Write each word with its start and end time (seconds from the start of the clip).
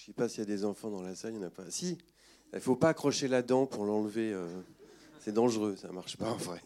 Je 0.00 0.04
ne 0.04 0.06
sais 0.06 0.12
pas 0.14 0.30
s'il 0.30 0.38
y 0.38 0.42
a 0.42 0.46
des 0.46 0.64
enfants 0.64 0.88
dans 0.88 1.02
la 1.02 1.14
salle, 1.14 1.34
il 1.34 1.40
n'y 1.40 1.44
en 1.44 1.48
a 1.48 1.50
pas. 1.50 1.70
Si, 1.70 1.98
il 2.52 2.56
ne 2.56 2.60
faut 2.60 2.74
pas 2.74 2.88
accrocher 2.88 3.28
la 3.28 3.42
dent 3.42 3.66
pour 3.66 3.84
l'enlever. 3.84 4.32
euh, 4.32 4.48
c'est 5.20 5.32
dangereux, 5.32 5.76
ça 5.76 5.88
ne 5.88 5.92
marche 5.92 6.16
pas 6.16 6.30
en 6.30 6.36
vrai. 6.36 6.62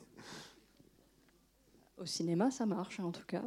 Au 1.99 2.07
cinéma, 2.07 2.53
ça 2.53 2.65
marche 2.65 3.01
en 3.01 3.11
tout 3.11 3.25
cas. 3.27 3.43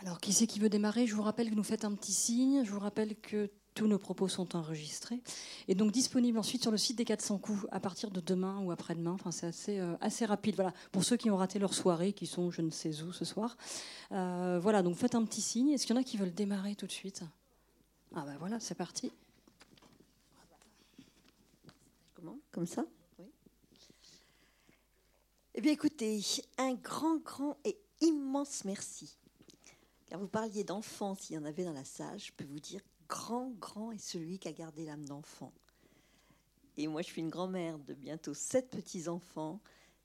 Alors, 0.00 0.20
qui 0.20 0.34
c'est 0.34 0.46
qui 0.46 0.58
veut 0.58 0.68
démarrer? 0.68 1.06
Je 1.06 1.14
vous 1.14 1.22
rappelle 1.22 1.48
que 1.48 1.54
nous 1.54 1.64
faites 1.64 1.86
un 1.86 1.94
petit 1.94 2.12
signe. 2.12 2.62
Je 2.62 2.70
vous 2.70 2.78
rappelle 2.78 3.16
que 3.16 3.48
tous 3.78 3.86
nos 3.86 3.98
propos 3.98 4.26
sont 4.26 4.56
enregistrés 4.56 5.20
et 5.68 5.76
donc 5.76 5.92
disponibles 5.92 6.36
ensuite 6.36 6.62
sur 6.62 6.72
le 6.72 6.76
site 6.76 6.98
des 6.98 7.04
400 7.04 7.38
coups 7.38 7.64
à 7.70 7.78
partir 7.78 8.10
de 8.10 8.20
demain 8.20 8.58
ou 8.58 8.72
après-demain. 8.72 9.12
Enfin, 9.12 9.30
c'est 9.30 9.46
assez, 9.46 9.78
euh, 9.78 9.94
assez 10.00 10.24
rapide. 10.24 10.56
Voilà, 10.56 10.72
pour 10.90 11.04
ceux 11.04 11.16
qui 11.16 11.30
ont 11.30 11.36
raté 11.36 11.60
leur 11.60 11.72
soirée, 11.72 12.12
qui 12.12 12.26
sont 12.26 12.50
je 12.50 12.60
ne 12.60 12.70
sais 12.70 13.02
où 13.02 13.12
ce 13.12 13.24
soir. 13.24 13.56
Euh, 14.10 14.58
voilà, 14.60 14.82
donc 14.82 14.96
faites 14.96 15.14
un 15.14 15.24
petit 15.24 15.40
signe. 15.40 15.68
Est-ce 15.68 15.86
qu'il 15.86 15.94
y 15.94 15.98
en 15.98 16.00
a 16.00 16.04
qui 16.04 16.16
veulent 16.16 16.34
démarrer 16.34 16.74
tout 16.74 16.88
de 16.88 16.92
suite? 16.92 17.22
Ah 18.16 18.24
ben 18.26 18.36
voilà, 18.38 18.58
c'est 18.58 18.74
parti. 18.74 19.12
Comment? 22.14 22.36
Comme 22.50 22.66
ça? 22.66 22.84
Oui. 23.20 23.26
Eh 25.54 25.60
bien, 25.60 25.70
écoutez, 25.70 26.20
un 26.58 26.74
grand, 26.74 27.18
grand 27.18 27.56
et 27.64 27.78
immense 28.00 28.64
merci. 28.64 29.16
Car 30.06 30.18
vous 30.18 30.26
parliez 30.26 30.64
d'enfants, 30.64 31.14
s'il 31.14 31.36
y 31.36 31.38
en 31.38 31.44
avait 31.44 31.64
dans 31.64 31.72
la 31.72 31.84
salle, 31.84 32.18
je 32.18 32.32
peux 32.32 32.44
vous 32.44 32.58
dire, 32.58 32.80
grand, 33.08 33.50
grand 33.58 33.92
est 33.92 33.98
celui 33.98 34.38
qui 34.38 34.48
a 34.48 34.52
gardé 34.52 34.84
l'âme 34.84 35.04
d'enfant. 35.04 35.52
Et 36.76 36.86
moi, 36.86 37.02
je 37.02 37.08
suis 37.08 37.20
une 37.20 37.30
grand-mère 37.30 37.78
de 37.78 37.94
bientôt 37.94 38.34
sept 38.34 38.70
petits-enfants. 38.70 39.60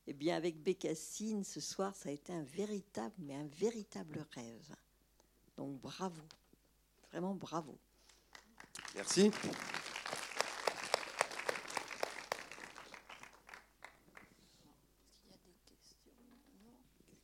Eh 0.08 0.14
bien, 0.14 0.36
avec 0.36 0.62
Bécassine, 0.62 1.44
ce 1.44 1.62
soir, 1.62 1.96
ça 1.96 2.10
a 2.10 2.12
été 2.12 2.34
un 2.34 2.44
véritable, 2.44 3.14
mais 3.20 3.36
un 3.36 3.46
véritable 3.46 4.26
rêve. 4.32 4.76
Donc, 5.56 5.80
bravo. 5.80 6.22
Vraiment 7.12 7.36
bravo. 7.36 7.78
Merci. 8.96 9.32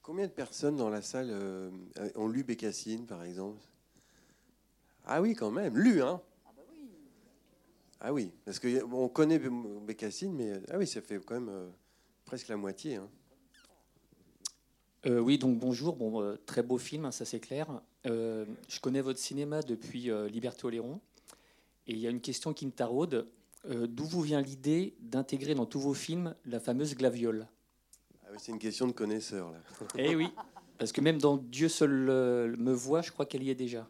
Combien 0.03 0.27
de 0.27 0.31
personnes 0.31 0.75
dans 0.75 0.89
la 0.89 1.02
salle 1.02 1.30
euh, 1.31 1.71
ont 2.16 2.27
lu 2.27 2.43
Bécassine, 2.43 3.05
par 3.05 3.23
exemple? 3.23 3.59
Ah 5.11 5.21
oui, 5.23 5.33
quand 5.33 5.49
même, 5.49 5.75
lu, 5.75 6.03
hein 6.03 6.21
Ah 7.99 8.13
oui, 8.13 8.31
parce 8.45 8.59
qu'on 8.59 9.09
connaît 9.09 9.39
Bé- 9.39 9.49
Bécassine, 9.81 10.31
mais 10.33 10.53
ah 10.70 10.77
oui, 10.77 10.86
ça 10.86 11.02
fait 11.02 11.20
quand 11.25 11.33
même 11.33 11.49
euh, 11.49 11.67
presque 12.25 12.47
la 12.47 12.58
moitié. 12.58 12.97
hein. 12.97 13.09
Euh, 15.08 15.19
oui, 15.19 15.39
donc 15.39 15.58
bonjour. 15.58 15.95
Bon, 15.95 16.21
euh, 16.21 16.36
très 16.45 16.61
beau 16.61 16.77
film, 16.77 17.05
hein, 17.05 17.11
ça 17.11 17.25
c'est 17.25 17.39
clair. 17.39 17.81
Euh, 18.05 18.45
je 18.67 18.80
connais 18.80 19.02
votre 19.02 19.17
cinéma 19.17 19.64
depuis 19.64 20.11
euh, 20.11 20.27
Liberté 20.27 20.65
Oléron. 20.67 21.02
Et 21.87 21.93
il 21.93 21.98
y 21.98 22.05
a 22.05 22.11
une 22.11 22.21
question 22.21 22.53
qui 22.53 22.67
me 22.67 22.71
taraude. 22.71 23.27
Euh, 23.65 23.87
D'où 23.87 24.05
vous 24.05 24.21
vient 24.21 24.42
l'idée 24.42 24.95
d'intégrer 24.99 25.55
dans 25.55 25.65
tous 25.65 25.80
vos 25.80 25.95
films 25.95 26.36
la 26.45 26.59
fameuse 26.59 26.93
glaviole? 26.93 27.48
Ah 28.25 28.27
oui, 28.31 28.37
c'est 28.39 28.52
une 28.52 28.59
question 28.59 28.86
de 28.86 28.92
connaisseur, 28.92 29.49
là. 29.52 29.58
Eh 29.98 30.15
oui, 30.15 30.30
parce 30.77 30.92
que 30.92 31.02
même 31.02 31.17
dans 31.17 31.37
Dieu 31.37 31.67
seul 31.67 32.55
me 32.59 32.73
voit, 32.73 33.02
je 33.02 33.11
crois 33.11 33.25
qu'elle 33.25 33.42
y 33.42 33.49
est 33.49 33.55
déjà. 33.55 33.89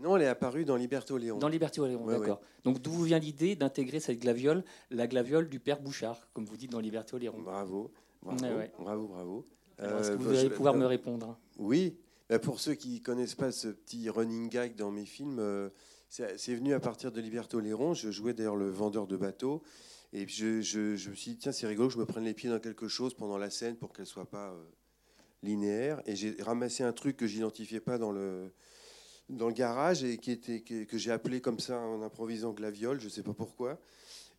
Euh, 0.00 0.02
non, 0.02 0.16
elle 0.16 0.22
est 0.22 0.26
apparue 0.26 0.64
dans 0.64 0.76
Liberté 0.76 1.12
Oléron. 1.12 1.38
Dans 1.38 1.48
Liberté 1.48 1.80
Ouais, 1.80 2.18
d'accord. 2.18 2.40
Donc 2.64 2.80
d'où 2.80 2.90
vous 2.90 3.04
vient 3.04 3.18
l'idée 3.18 3.56
d'intégrer 3.56 4.00
cette 4.00 4.18
glaviole, 4.18 4.64
la 4.90 5.06
glaviole 5.06 5.48
du 5.48 5.60
père 5.60 5.80
Bouchard, 5.80 6.28
comme 6.32 6.44
vous 6.44 6.56
dites 6.56 6.70
dans 6.72 6.80
Liberté 6.80 7.14
Oléron 7.14 7.40
Bravo, 7.40 7.90
bravo, 8.22 8.44
Ouais, 8.44 8.72
bravo, 8.78 9.06
bravo. 9.08 9.44
Alors, 9.78 10.00
Est-ce 10.00 10.10
Euh, 10.10 10.16
que 10.16 10.22
vous 10.22 10.30
bah, 10.32 10.38
allez 10.38 10.48
je- 10.50 10.54
pouvoir 10.54 10.74
me 10.74 10.86
répondre 10.86 11.26
hein? 11.30 11.38
Oui, 11.58 11.96
Bah, 12.28 12.38
pour 12.38 12.60
ceux 12.60 12.74
qui 12.74 13.00
connaissent 13.02 13.34
pas 13.34 13.50
ce 13.50 13.66
petit 13.68 14.08
running 14.08 14.48
gag 14.48 14.76
dans 14.76 14.90
mes 14.92 15.04
films, 15.06 15.38
euh, 15.40 15.68
c'est 16.08 16.54
venu 16.54 16.74
à 16.74 16.80
partir 16.80 17.10
de 17.10 17.20
Liberté 17.20 17.56
Oléron. 17.56 17.92
Je 17.94 18.10
jouais 18.12 18.34
d'ailleurs 18.34 18.54
le 18.56 18.68
vendeur 18.68 19.06
de 19.08 19.16
bateaux. 19.16 19.62
Et 20.12 20.26
puis 20.26 20.34
je, 20.34 20.60
je- 20.60 20.96
je 20.96 21.10
me 21.10 21.14
suis 21.16 21.32
dit, 21.32 21.38
tiens, 21.38 21.50
c'est 21.52 21.66
rigolo 21.66 21.88
que 21.88 21.94
je 21.94 21.98
me 21.98 22.04
prenne 22.06 22.24
les 22.24 22.34
pieds 22.34 22.48
dans 22.50 22.58
quelque 22.60 22.86
chose 22.88 23.14
pendant 23.14 23.36
la 23.38 23.50
scène 23.50 23.74
pour 23.76 23.92
qu'elle 23.92 24.06
soit 24.06 24.28
pas 24.30 24.50
euh, 24.50 24.62
linéaire. 25.42 26.02
Et 26.06 26.14
j'ai 26.16 26.36
ramassé 26.40 26.82
un 26.84 26.92
truc 26.92 27.16
que 27.16 27.26
j'identifiais 27.26 27.80
pas 27.80 27.98
dans 27.98 28.12
le, 28.12 28.52
dans 29.30 29.48
le 29.48 29.54
garage 29.54 30.04
et 30.04 30.18
qui 30.18 30.32
était, 30.32 30.60
que, 30.60 30.98
j'ai 30.98 31.10
appelé 31.10 31.40
comme 31.40 31.60
ça 31.60 31.78
en 31.78 32.02
improvisant 32.02 32.52
glaviole, 32.52 33.00
je 33.00 33.08
sais 33.08 33.22
pas 33.22 33.32
pourquoi. 33.32 33.78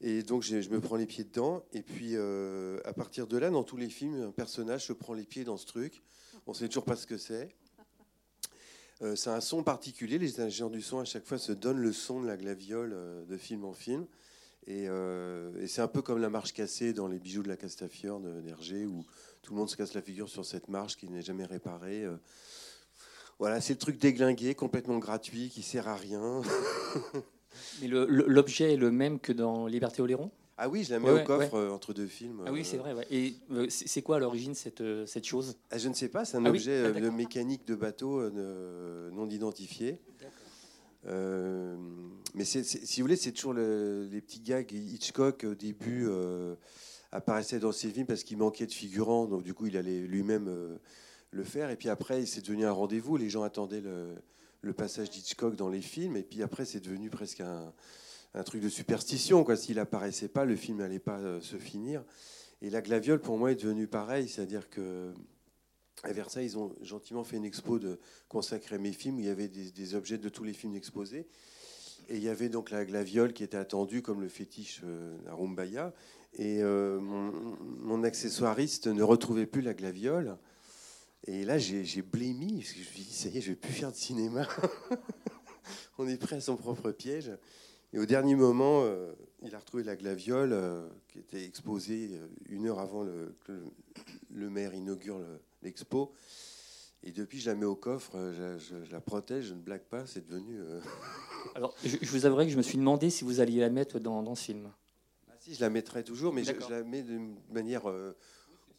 Et 0.02 0.24
donc 0.24 0.44
je 0.44 0.70
me 0.70 0.82
prends 0.82 0.96
les 0.96 1.06
pieds 1.06 1.24
dedans. 1.24 1.64
Et 1.74 1.82
puis 1.82 2.12
euh, 2.16 2.80
à 2.86 2.94
partir 2.94 3.28
de 3.28 3.38
là, 3.38 3.50
dans 3.50 3.64
tous 3.64 3.78
les 3.78 3.90
films, 3.90 4.22
un 4.22 4.32
personnage 4.32 4.86
se 4.86 4.94
prend 4.94 5.14
les 5.14 5.24
pieds 5.24 5.44
dans 5.44 5.58
ce 5.58 5.66
truc. 5.66 6.02
On 6.48 6.54
sait 6.54 6.68
toujours 6.68 6.86
pas 6.86 6.96
ce 6.96 7.08
que 7.08 7.18
c'est. 7.18 7.50
Euh, 9.02 9.16
c'est 9.16 9.30
un 9.30 9.42
son 9.42 9.64
particulier. 9.64 10.18
Les 10.18 10.42
ingénieurs 10.42 10.70
du 10.70 10.82
son 10.82 11.00
à 11.00 11.06
chaque 11.06 11.26
fois 11.26 11.38
se 11.38 11.52
donnent 11.52 11.82
le 11.82 11.94
son 11.94 12.22
de 12.22 12.28
la 12.28 12.38
glaviole 12.38 12.92
euh, 12.94 13.26
de 13.26 13.38
film 13.38 13.64
en 13.64 13.74
film. 13.74 14.06
Et, 14.68 14.84
et 14.84 15.68
c'est 15.68 15.82
un 15.82 15.88
peu 15.88 16.04
comme 16.04 16.22
la 16.22 16.30
marche 16.30 16.54
cassée 16.54 16.94
dans 16.94 17.08
les 17.08 17.18
bijoux 17.18 17.42
de 17.42 17.48
la 17.48 17.58
Castafiore 17.58 18.20
d'Hergé, 18.20 18.86
où 18.86 19.04
tout 19.42 19.54
le 19.54 19.60
monde 19.60 19.68
se 19.68 19.76
casse 19.76 19.96
la 19.96 20.04
figure 20.04 20.30
sur 20.30 20.46
cette 20.46 20.68
marche 20.68 20.98
qui 20.98 21.10
n'est 21.10 21.24
jamais 21.24 21.46
réparée. 21.46 22.06
Voilà, 23.42 23.60
c'est 23.60 23.74
le 23.74 23.80
truc 23.80 23.98
déglingué, 23.98 24.54
complètement 24.54 25.00
gratuit, 25.00 25.50
qui 25.50 25.64
sert 25.64 25.88
à 25.88 25.96
rien. 25.96 26.44
Mais 27.82 27.88
l'objet 27.88 28.74
est 28.74 28.78
le 28.78 28.92
même 28.92 29.20
que 29.20 29.34
dans 29.34 29.66
Liberté 29.66 30.04
Oléron 30.04 30.30
Ah 30.60 30.70
oui, 30.70 30.84
je 30.84 30.92
la 30.92 31.00
mets 31.00 31.10
Ouais, 31.10 31.24
au 31.24 31.26
coffre 31.26 31.56
euh, 31.56 31.72
entre 31.72 31.92
deux 31.92 32.06
films. 32.06 32.44
Ah 32.46 32.52
oui, 32.52 32.60
euh. 32.60 32.64
c'est 32.64 32.78
vrai. 32.78 32.94
ouais. 32.94 33.08
Et 33.10 33.34
euh, 33.52 33.66
c'est 33.68 34.04
quoi 34.04 34.18
à 34.18 34.20
l'origine 34.20 34.54
cette, 34.54 34.84
cette 35.08 35.26
chose? 35.26 35.58
Ah, 35.72 35.80
je 35.80 35.90
ne 35.90 35.96
sais 35.96 36.08
pas, 36.10 36.24
c'est 36.24 36.38
un 36.38 36.46
Ah 36.46 36.52
oui, 36.52 36.60
objet 36.60 36.84
ah, 36.86 36.92
de 36.92 37.10
mécanique 37.10 37.66
de 37.66 37.74
bateau 37.74 38.30
non 38.30 39.28
identifié. 39.28 39.98
Euh, 41.08 41.76
mais 42.36 42.46
si 42.46 42.62
vous 42.62 43.02
voulez, 43.04 43.16
c'est 43.16 43.32
toujours 43.32 43.54
le- 43.54 44.08
les 44.12 44.22
petits 44.22 44.42
gags. 44.42 44.72
Hitchcock, 44.72 45.48
au 45.50 45.56
début, 45.56 46.06
euh, 46.08 46.54
apparaissait 47.12 47.58
dans 47.58 47.72
ses 47.72 47.90
films 47.90 48.06
parce 48.06 48.24
qu'il 48.24 48.38
manquait 48.38 48.68
de 48.68 48.72
figurants. 48.72 49.26
Donc, 49.26 49.42
du 49.42 49.56
coup, 49.56 49.66
il 49.66 49.78
allait 49.78 50.02
lui-même 50.02 50.48
euh, 50.48 50.78
le 51.32 51.44
faire. 51.44 51.70
Et 51.70 51.76
puis 51.76 51.90
après, 51.90 52.26
c'est 52.26 52.42
devenu 52.42 52.66
un 52.66 52.72
rendez-vous. 52.72 53.18
Les 53.18 53.30
gens 53.30 53.44
attendaient 53.44 53.82
le, 53.82 54.74
passage 54.74 55.10
d'Hitchcock 55.10 55.56
dans 55.56 55.70
les 55.70 55.82
films. 55.82 56.16
Et 56.18 56.24
puis 56.24 56.44
après, 56.44 56.66
c'est 56.66 56.80
devenu 56.80 57.10
presque 57.10 57.42
un, 57.42 57.74
truc 58.44 58.62
de 58.62 58.70
superstition. 58.70 59.46
S'il 59.56 59.80
apparaissait 59.80 60.28
pas, 60.28 60.46
le 60.46 60.56
film 60.56 60.78
n'allait 60.78 61.00
pas 61.00 61.20
euh, 61.20 61.42
se 61.42 61.58
finir. 61.58 62.04
Et 62.62 62.70
la 62.70 62.82
glaviole, 62.82 63.20
pour 63.20 63.38
moi, 63.38 63.52
est 63.52 63.62
devenue 63.62 63.88
pareil. 63.88 64.28
C'est-à-dire 64.28 64.70
que 64.70 65.14
à 66.04 66.12
Versailles, 66.14 66.46
ils 66.46 66.58
ont 66.58 66.74
gentiment 66.82 67.24
fait 67.24 67.38
une 67.38 67.46
expo 67.46 67.80
consacrée 68.28 68.76
à 68.76 68.80
mes 68.80 68.92
films 68.92 69.18
où 69.18 69.20
il 69.20 69.26
y 69.26 69.30
avait 69.30 69.48
des, 69.48 69.96
objets 69.96 70.18
de 70.18 70.30
tous 70.30 70.44
les 70.44 70.54
films 70.54 70.76
exposés. 70.76 71.28
Et 72.10 72.18
il 72.18 72.24
y 72.24 72.30
avait 72.30 72.50
donc 72.50 72.72
la 72.72 72.84
glaviole 72.86 73.34
qui 73.34 73.44
était 73.44 73.58
attendue 73.58 74.02
comme 74.02 74.22
le 74.22 74.28
fétiche 74.28 74.82
euh, 74.84 75.16
à 75.30 75.36
Rumbaya. 75.36 75.94
Et 76.34 76.62
euh, 76.62 77.00
mon, 77.00 77.32
mon 77.80 78.04
accessoiriste 78.04 78.88
ne 78.88 79.04
retrouvait 79.04 79.46
plus 79.46 79.62
la 79.62 79.74
glaviole. 79.74 80.38
Et 81.28 81.46
là, 81.46 81.58
j'ai 81.58 82.02
blémi, 82.02 82.60
parce 82.62 82.70
que 82.74 82.76
je 82.76 82.80
me 82.80 82.86
suis 82.86 83.04
dit, 83.04 83.14
ça 83.14 83.30
y 83.30 83.38
est, 83.38 83.42
je 83.42 83.50
ne 83.50 83.54
vais 83.56 83.60
plus 83.60 83.74
faire 83.74 83.92
de 83.92 83.96
cinéma. 83.98 84.48
On 85.98 86.08
est 86.08 86.18
prêt 86.18 86.38
à 86.38 86.42
son 86.42 86.56
propre 86.58 86.92
piège. 86.92 87.32
Et 87.94 88.00
au 88.00 88.06
dernier 88.06 88.36
moment, 88.36 88.82
euh, 88.86 89.14
il 89.44 89.54
a 89.54 89.60
retrouvé 89.60 89.84
la 89.84 89.96
glaviole 89.96 90.54
euh, 90.54 90.88
qui 91.10 91.20
était 91.20 91.44
exposée 91.44 92.10
euh, 92.14 92.28
une 92.50 92.68
heure 92.68 92.80
avant 92.80 93.04
le, 93.04 93.36
que 93.46 93.52
le, 93.52 93.66
le 94.34 94.50
maire 94.50 94.74
inaugure 94.74 95.20
le- 95.20 95.42
l'expo. 95.62 96.14
Et 97.04 97.12
depuis, 97.12 97.40
je 97.40 97.50
la 97.50 97.56
mets 97.56 97.66
au 97.66 97.76
coffre, 97.76 98.14
je, 98.36 98.58
je- 98.58 98.86
je 98.86 98.92
la 98.92 99.02
protège, 99.02 99.46
je 99.48 99.54
ne 99.54 99.60
blague 99.62 99.84
pas, 99.84 100.06
c'est 100.08 100.26
devenu. 100.26 100.58
euh, 100.60 100.80
Alors, 101.56 101.76
je, 101.84 101.98
je 102.02 102.12
vous 102.12 102.26
avouerai 102.26 102.46
que 102.46 102.52
je 102.52 102.58
me 102.58 102.62
suis 102.64 102.78
demandé 102.78 103.10
si 103.10 103.24
vous 103.26 103.42
alliez 103.42 103.60
la 103.60 103.70
mettre 103.70 104.00
dans, 104.00 104.24
dans 104.24 104.36
ce 104.36 104.46
film. 104.46 104.72
Ah 105.30 105.34
si, 105.40 105.54
je 105.54 105.60
la 105.62 105.70
mettrai 105.70 106.04
toujours, 106.04 106.34
mais 106.34 106.44
je, 106.44 106.54
la 106.70 106.84
mets 106.84 107.04
d'une 107.04 107.36
manière. 107.52 107.86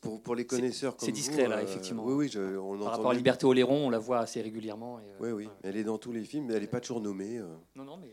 Pour, 0.03 0.21
pour 0.21 0.35
les 0.35 0.45
connaisseurs 0.45 0.97
comme 0.97 1.07
c'est 1.07 1.13
discret, 1.13 1.45
vous, 1.45 1.51
là, 1.51 1.59
euh, 1.59 1.63
effectivement. 1.63 2.05
Oui, 2.05 2.13
oui, 2.13 2.29
je- 2.29 2.57
on 2.59 2.79
Par 2.79 2.91
rapport 2.91 3.13
à 3.13 3.15
Liberté 3.15 3.47
Oléron, 3.47 3.87
on 3.87 3.91
la 3.91 3.99
voit 4.01 4.19
assez 4.19 4.43
régulièrement. 4.43 4.99
et, 5.01 5.05
euh, 5.05 5.17
Oui, 5.21 5.31
oui, 5.47 5.49
elle 5.63 5.77
est 5.77 5.85
dans 5.85 5.97
tous 5.97 6.13
les 6.13 6.25
films, 6.25 6.47
mais 6.47 6.55
elle 6.55 6.61
n'est 6.63 6.67
pas 6.69 6.81
toujours 6.81 7.01
nommée. 7.01 7.39
euh, 7.39 7.47
Non, 7.77 7.85
non, 7.85 7.97
mais 7.97 8.13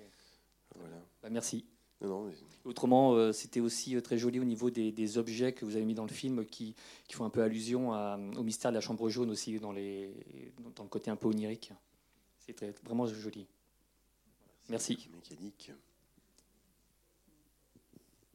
voilà. 0.75 0.95
bah, 1.21 1.29
merci. 1.29 1.65
Non, 2.01 2.07
non, 2.07 2.23
mais- 2.27 2.35
Autrement, 2.65 3.33
c'était 3.33 3.59
aussi 3.59 3.99
très 4.01 4.17
joli 4.17 4.39
au 4.39 4.43
niveau 4.45 4.69
des, 4.69 4.91
des 4.91 5.17
objets 5.17 5.51
que 5.53 5.65
vous 5.65 5.75
avez 5.75 5.83
mis 5.85 5.95
dans 5.95 6.03
le 6.05 6.11
film 6.11 6.45
qui, 6.45 6.75
qui 7.07 7.13
font 7.15 7.25
un 7.25 7.29
peu 7.29 7.41
allusion 7.41 7.91
à- 7.93 8.17
au 8.37 8.43
mystère 8.43 8.71
de 8.71 8.75
la 8.75 8.81
chambre 8.81 9.09
jaune 9.09 9.31
aussi, 9.31 9.59
dans, 9.59 9.71
les, 9.71 10.13
dans 10.75 10.83
le 10.83 10.89
côté 10.89 11.09
un 11.11 11.15
peu 11.15 11.27
onirique. 11.27 11.73
Très- 12.55 12.73
vraiment 12.83 13.05
joli. 13.07 13.47
Merci. 14.69 15.09
Mécanique. 15.13 15.71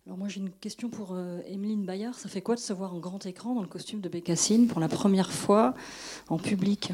Alors 0.06 0.18
moi 0.18 0.28
j'ai 0.28 0.40
une 0.40 0.50
question 0.50 0.90
pour 0.90 1.14
euh, 1.14 1.40
Emeline 1.46 1.86
Bayard. 1.86 2.14
Ça 2.14 2.28
fait 2.28 2.42
quoi 2.42 2.56
de 2.56 2.60
se 2.60 2.74
voir 2.74 2.92
en 2.94 2.98
grand 2.98 3.24
écran 3.24 3.54
dans 3.54 3.62
le 3.62 3.68
costume 3.68 4.02
de 4.02 4.08
Bécassine 4.10 4.68
pour 4.68 4.78
la 4.78 4.88
première 4.88 5.32
fois 5.32 5.74
en 6.28 6.38
public 6.38 6.92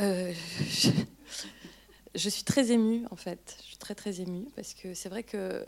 Euh, 0.00 0.32
je, 0.70 0.90
je 2.14 2.28
suis 2.28 2.44
très 2.44 2.72
émue 2.72 3.04
en 3.10 3.16
fait. 3.16 3.56
Je 3.60 3.66
suis 3.66 3.76
très 3.76 3.94
très 3.94 4.20
émue 4.20 4.48
parce 4.56 4.74
que 4.74 4.94
c'est 4.94 5.08
vrai 5.08 5.22
que 5.22 5.36
euh, 5.36 5.66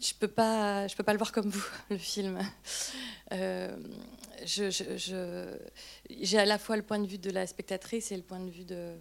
je 0.00 0.12
peux 0.18 0.28
pas, 0.28 0.86
je 0.86 0.96
peux 0.96 1.02
pas 1.02 1.12
le 1.12 1.18
voir 1.18 1.32
comme 1.32 1.48
vous 1.48 1.66
le 1.90 1.98
film. 1.98 2.38
Euh, 3.32 3.76
j'ai 4.46 6.38
à 6.38 6.44
la 6.44 6.58
fois 6.58 6.76
le 6.76 6.82
point 6.82 6.98
de 6.98 7.06
vue 7.06 7.18
de 7.18 7.30
la 7.30 7.46
spectatrice 7.46 8.12
et 8.12 8.16
le 8.16 8.22
point 8.22 8.40
de 8.40 8.50
vue 8.50 8.64
de, 8.64 8.94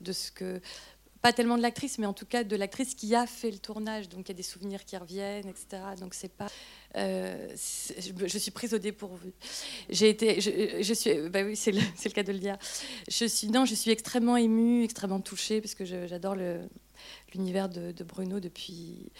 de 0.00 0.12
ce 0.12 0.30
que 0.30 0.60
pas 1.24 1.32
tellement 1.32 1.56
de 1.56 1.62
l'actrice, 1.62 1.96
mais 1.96 2.04
en 2.04 2.12
tout 2.12 2.26
cas 2.26 2.44
de 2.44 2.54
l'actrice 2.54 2.94
qui 2.94 3.14
a 3.14 3.26
fait 3.26 3.50
le 3.50 3.56
tournage. 3.56 4.10
Donc 4.10 4.28
il 4.28 4.32
y 4.32 4.32
a 4.32 4.36
des 4.36 4.42
souvenirs 4.42 4.84
qui 4.84 4.94
reviennent, 4.94 5.48
etc. 5.48 5.82
Donc 5.98 6.12
c'est 6.12 6.28
pas. 6.28 6.48
Euh, 6.96 7.48
je, 7.48 8.38
suis 8.38 8.50
prise 8.50 8.74
au 8.74 8.78
dépourvu. 8.78 9.32
J'ai 9.88 10.10
été, 10.10 10.42
je, 10.42 10.92
suis, 10.92 11.30
bah 11.30 11.40
oui, 11.42 11.56
c'est 11.56 11.72
le, 11.72 11.80
le, 12.04 12.10
cas 12.10 12.22
de 12.24 12.30
le 12.32 12.38
dire. 12.38 12.58
Je 13.08 13.24
suis, 13.24 13.46
non, 13.46 13.64
je 13.64 13.74
suis 13.74 13.90
extrêmement 13.90 14.36
émue, 14.36 14.84
extrêmement 14.84 15.20
touchée 15.20 15.62
parce 15.62 15.74
que 15.74 15.86
j'adore 15.86 16.36
l'univers 17.32 17.70
de, 17.70 18.04
Bruno 18.04 18.38
depuis, 18.38 19.10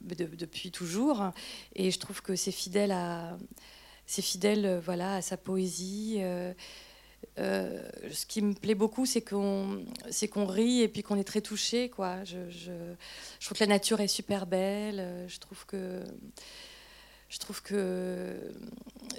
depuis 0.00 0.70
toujours, 0.70 1.32
et 1.74 1.90
je 1.90 1.98
trouve 1.98 2.22
que 2.22 2.36
c'est 2.36 2.52
fidèle 2.52 2.92
à, 2.92 3.36
c'est 4.06 4.22
fidèle, 4.22 4.80
voilà, 4.84 5.16
à 5.16 5.22
sa 5.22 5.36
poésie. 5.36 6.18
Euh, 6.20 6.54
euh, 7.38 7.88
ce 8.12 8.26
qui 8.26 8.42
me 8.42 8.52
plaît 8.52 8.74
beaucoup, 8.74 9.06
c'est 9.06 9.22
qu'on, 9.22 9.84
rit 10.36 10.80
et 10.80 10.88
puis 10.88 11.02
qu'on 11.02 11.16
est 11.16 11.24
très 11.24 11.40
touché. 11.40 11.90
Je, 11.96 12.94
trouve 13.40 13.58
que 13.58 13.64
la 13.64 13.68
nature 13.68 14.00
est 14.00 14.08
super 14.08 14.46
belle. 14.46 15.26
Je 15.28 15.38
trouve 15.38 15.64
que, 15.66 16.02
je 17.28 17.38
trouve 17.38 17.62
que, 17.62 18.36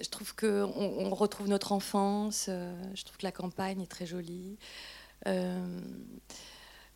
je 0.01 0.09
trouve 0.09 0.35
que 0.35 0.63
on, 0.75 1.13
retrouve 1.15 1.47
notre 1.47 1.71
enfance. 1.71 2.49
Je 2.49 3.03
trouve 3.03 3.17
que 3.17 3.25
la 3.25 3.31
campagne 3.31 3.81
est 3.81 3.91
très 3.91 4.05
jolie. 4.05 4.57
Euh, 5.27 5.79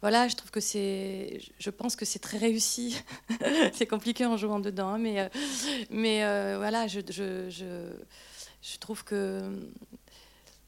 voilà, 0.02 0.28
je 0.28 0.36
trouve 0.36 0.52
que 0.52 0.60
c'est, 0.60 1.42
je 1.58 1.70
pense 1.72 1.96
que 1.96 2.06
c'est 2.06 2.20
très 2.20 2.38
réussi. 2.38 3.02
c'est 3.74 3.88
compliqué 3.88 4.26
en 4.28 4.38
jouant 4.38 4.60
dedans, 4.60 5.00
mais, 5.00 5.22
euh, 5.22 5.30
mais 5.90 6.20
voilà, 6.58 6.86
je, 6.86 7.00
je, 7.10 7.50
je 8.62 8.78
trouve 8.78 9.04
que 9.04 9.42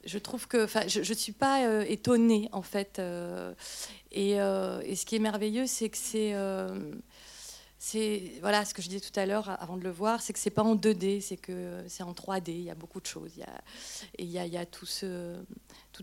je 0.04 0.18
trouve 0.18 0.46
que, 0.48 0.66
je 0.66 0.98
ne 1.00 1.14
suis 1.14 1.32
pas 1.32 1.66
euh, 1.66 1.84
étonnée 1.86 2.48
en 2.52 2.62
fait. 2.62 2.98
Euh, 2.98 3.54
euh, 4.16 4.80
et, 4.84 4.96
ce 4.96 5.06
qui 5.06 5.16
est 5.16 5.20
merveilleux, 5.20 5.66
c'est 5.66 5.88
que 5.88 5.98
c'est, 7.78 8.32
voilà, 8.40 8.64
ce 8.64 8.74
que 8.74 8.82
je 8.82 8.88
disais 8.88 9.00
tout 9.00 9.18
à 9.18 9.26
l'heure 9.26 9.56
avant 9.60 9.76
de 9.76 9.84
le 9.84 9.90
voir, 9.90 10.20
c'est 10.20 10.32
que 10.32 10.38
c'est 10.38 10.50
pas 10.50 10.62
en 10.62 10.76
2D, 10.76 11.20
c'est 11.20 11.36
que 11.36 11.84
c'est 11.88 12.02
en 12.02 12.12
3D. 12.12 12.48
Il 12.48 12.62
y 12.62 12.70
a 12.70 12.74
beaucoup 12.74 13.00
de 13.00 13.06
choses. 13.06 13.32
Il 14.18 14.26
y 14.26 14.38
a, 14.38 14.66
toute 14.66 14.88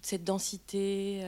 cette 0.04 0.24
densité. 0.24 1.24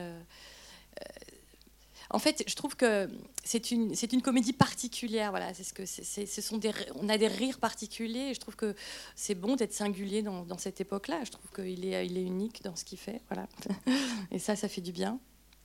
En 2.10 2.18
fait, 2.18 2.42
je 2.46 2.54
trouve 2.54 2.76
que 2.76 3.08
c'est 3.44 3.70
une, 3.70 3.94
c'est 3.94 4.12
une 4.12 4.22
comédie 4.22 4.52
particulière. 4.52 5.30
Voilà, 5.30 5.54
c'est 5.54 5.64
ce 5.64 5.72
que 5.72 5.86
c'est, 5.86 6.26
ce 6.26 6.42
sont 6.42 6.60
on 6.96 7.08
a 7.08 7.18
des 7.18 7.28
rires 7.28 7.58
particuliers. 7.58 8.34
Je 8.34 8.40
trouve 8.40 8.56
que 8.56 8.74
c'est 9.14 9.34
bon 9.34 9.56
d'être 9.56 9.72
singulier 9.72 10.22
dans, 10.22 10.44
dans 10.44 10.58
cette 10.58 10.80
époque-là. 10.80 11.20
Je 11.24 11.30
trouve 11.30 11.50
qu'il 11.54 11.86
est, 11.86 12.06
il 12.06 12.18
est 12.18 12.22
unique 12.22 12.62
dans 12.64 12.76
ce 12.76 12.84
qu'il 12.84 12.98
fait. 12.98 13.20
Voilà, 13.28 13.48
et 14.32 14.38
ça, 14.38 14.56
ça 14.56 14.68
fait 14.68 14.80
du 14.80 14.92
bien. 14.92 15.20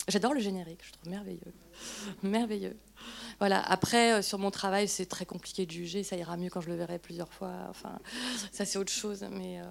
J'adore 0.08 0.34
le 0.34 0.40
générique. 0.40 0.82
Je 0.84 0.92
trouve 0.92 1.10
merveilleux, 1.10 1.54
merveilleux. 2.22 2.78
Voilà. 3.40 3.60
Après, 3.62 4.14
euh, 4.14 4.22
sur 4.22 4.38
mon 4.38 4.52
travail, 4.52 4.88
c'est 4.88 5.08
très 5.08 5.26
compliqué 5.26 5.66
de 5.66 5.72
juger. 5.72 6.04
Ça 6.04 6.16
ira 6.16 6.38
mieux 6.38 6.50
quand 6.50 6.62
je 6.62 6.70
le 6.70 6.76
verrai 6.76 7.00
plusieurs 7.00 7.34
fois. 7.34 7.54
Enfin, 7.70 7.98
ça 8.52 8.66
c'est 8.66 8.78
autre 8.78 8.92
chose. 8.92 9.26
Mais 9.32 9.60
euh, 9.60 9.66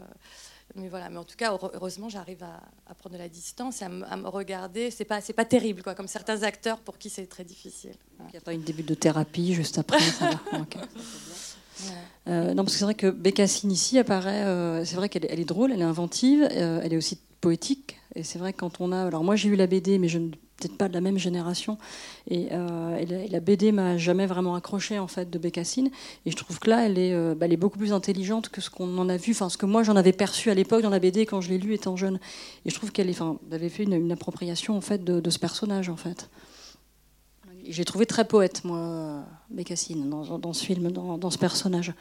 mais 0.76 0.88
voilà, 0.88 1.09
mais 1.09 1.19
en 1.19 1.25
tout 1.25 1.37
cas, 1.37 1.56
heureusement, 1.75 2.09
j'arrive 2.09 2.43
à, 2.43 2.94
prendre 2.94 3.15
de 3.15 3.21
la 3.21 3.29
distance 3.29 3.81
et 3.81 3.85
à, 3.85 3.88
me 3.88 4.29
regarder. 4.29 4.91
C'est 4.91 5.05
pas, 5.05 5.21
c'est 5.21 5.32
pas 5.32 5.44
terrible, 5.44 5.82
quoi, 5.82 5.94
comme 5.94 6.09
certains 6.09 6.43
acteurs 6.43 6.79
pour 6.79 6.99
qui 6.99 7.11
c'est 7.11 7.26
très 7.26 7.44
difficile. 7.44 7.94
Il 8.21 8.32
n'y 8.32 8.38
a 8.38 8.41
pas 8.41 8.53
une 8.53 8.62
début 8.62 8.82
de 8.82 8.94
thérapie 8.94 9.55
juste 9.55 9.79
après. 9.79 10.00
ça 10.00 10.31
euh, 12.29 12.55
non, 12.55 12.65
parce 12.65 12.73
que 12.73 12.79
c'est 12.79 12.85
vrai 12.85 12.94
que 12.94 13.11
Bécassine 13.11 13.71
ici 13.71 13.99
apparaît. 13.99 14.44
Euh, 14.44 14.85
c'est 14.85 14.97
vrai 14.97 15.09
qu'elle 15.09 15.25
est 15.41 15.44
drôle, 15.44 15.71
elle 15.71 15.81
est 15.81 15.85
inventive, 15.85 16.49
euh, 16.50 16.81
elle 16.82 16.93
est 16.93 16.97
aussi 16.97 17.20
poétique. 17.41 17.97
Et 18.17 18.25
c'est 18.25 18.41
vrai 18.41 18.53
que 18.53 18.59
quand 18.59 18.81
on 18.81 18.91
a. 18.91 19.05
Alors 19.05 19.23
moi, 19.23 19.37
j'ai 19.37 19.49
eu 19.49 19.56
la 19.56 19.69
BD, 19.69 19.99
mais 19.99 20.09
je 20.09 20.19
ne 20.19 20.31
peut-être 20.65 20.79
pas 20.79 20.89
de 20.89 20.95
la 20.95 21.01
même 21.01 21.19
génération. 21.19 21.79
Et, 22.29 22.49
euh, 22.53 23.05
la, 23.31 23.41
BD 23.41 23.73
m'a 23.73 23.97
jamais 23.97 24.27
vraiment 24.27 24.55
accroché 24.55 24.99
en 24.99 25.07
fait 25.07 25.31
de 25.31 25.39
Bécassine. 25.39 25.91
Et 26.27 26.31
je 26.31 26.37
trouve 26.37 26.59
que 26.59 26.71
là, 26.71 26.87
elle 26.87 26.99
est, 26.99 27.13
euh, 27.13 27.35
bah, 27.35 27.47
elle 27.47 27.53
est 27.53 27.59
beaucoup 27.59 27.79
plus 27.79 27.93
intelligente 27.93 28.49
que 28.49 28.61
ce 28.61 28.71
qu'on 28.71 28.99
en 28.99 29.09
a 29.09 29.17
vu, 29.17 29.33
enfin 29.33 29.49
ce 29.49 29.57
que 29.57 29.67
moi 29.67 29.83
j'en 29.83 29.97
avais 29.97 30.13
perçu 30.13 30.51
à 30.51 30.55
l'époque 30.55 30.83
dans 30.83 30.91
la 30.91 30.99
BD 30.99 31.27
quand 31.27 31.41
je 31.41 31.51
l'ai 31.51 31.59
lu 31.59 31.75
étant 31.75 31.97
jeune. 31.97 32.19
Et 32.65 32.71
je 32.71 32.75
trouve 32.75 32.93
qu'elle 32.93 33.11
enfin, 33.11 33.39
avait 33.53 33.69
fait 33.69 33.85
une, 33.85 34.13
appropriation 34.13 34.77
en 34.77 34.81
fait 34.81 35.05
de, 35.05 35.31
ce 35.31 35.39
personnage 35.39 35.89
en 35.89 35.97
fait. 35.97 36.31
J'ai 37.67 37.85
trouvé 37.85 38.07
très 38.07 38.27
poète 38.27 38.63
moi 38.65 39.25
Bécassine 39.51 40.09
dans, 40.09 40.53
ce 40.53 40.65
film, 40.65 40.91
dans, 40.91 41.31
ce 41.31 41.39
personnage. 41.39 41.95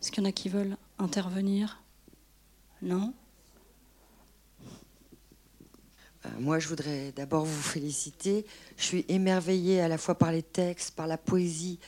Est-ce 0.00 0.10
qu'il 0.10 0.22
y 0.22 0.26
en 0.26 0.28
a 0.28 0.32
qui 0.32 0.48
veulent 0.48 0.76
intervenir? 0.98 1.82
Non? 2.82 3.12
Moi, 6.38 6.58
je 6.58 6.68
voudrais 6.68 7.12
d'abord 7.12 7.44
vous 7.44 7.62
féliciter. 7.62 8.44
Je 8.76 8.82
suis 8.82 9.04
émerveillée 9.08 9.80
à 9.80 9.88
la 9.88 9.98
fois 9.98 10.16
par 10.16 10.32
les 10.32 10.42
textes, 10.42 10.94
par 10.94 11.06
la 11.06 11.16
poésie, 11.16 11.78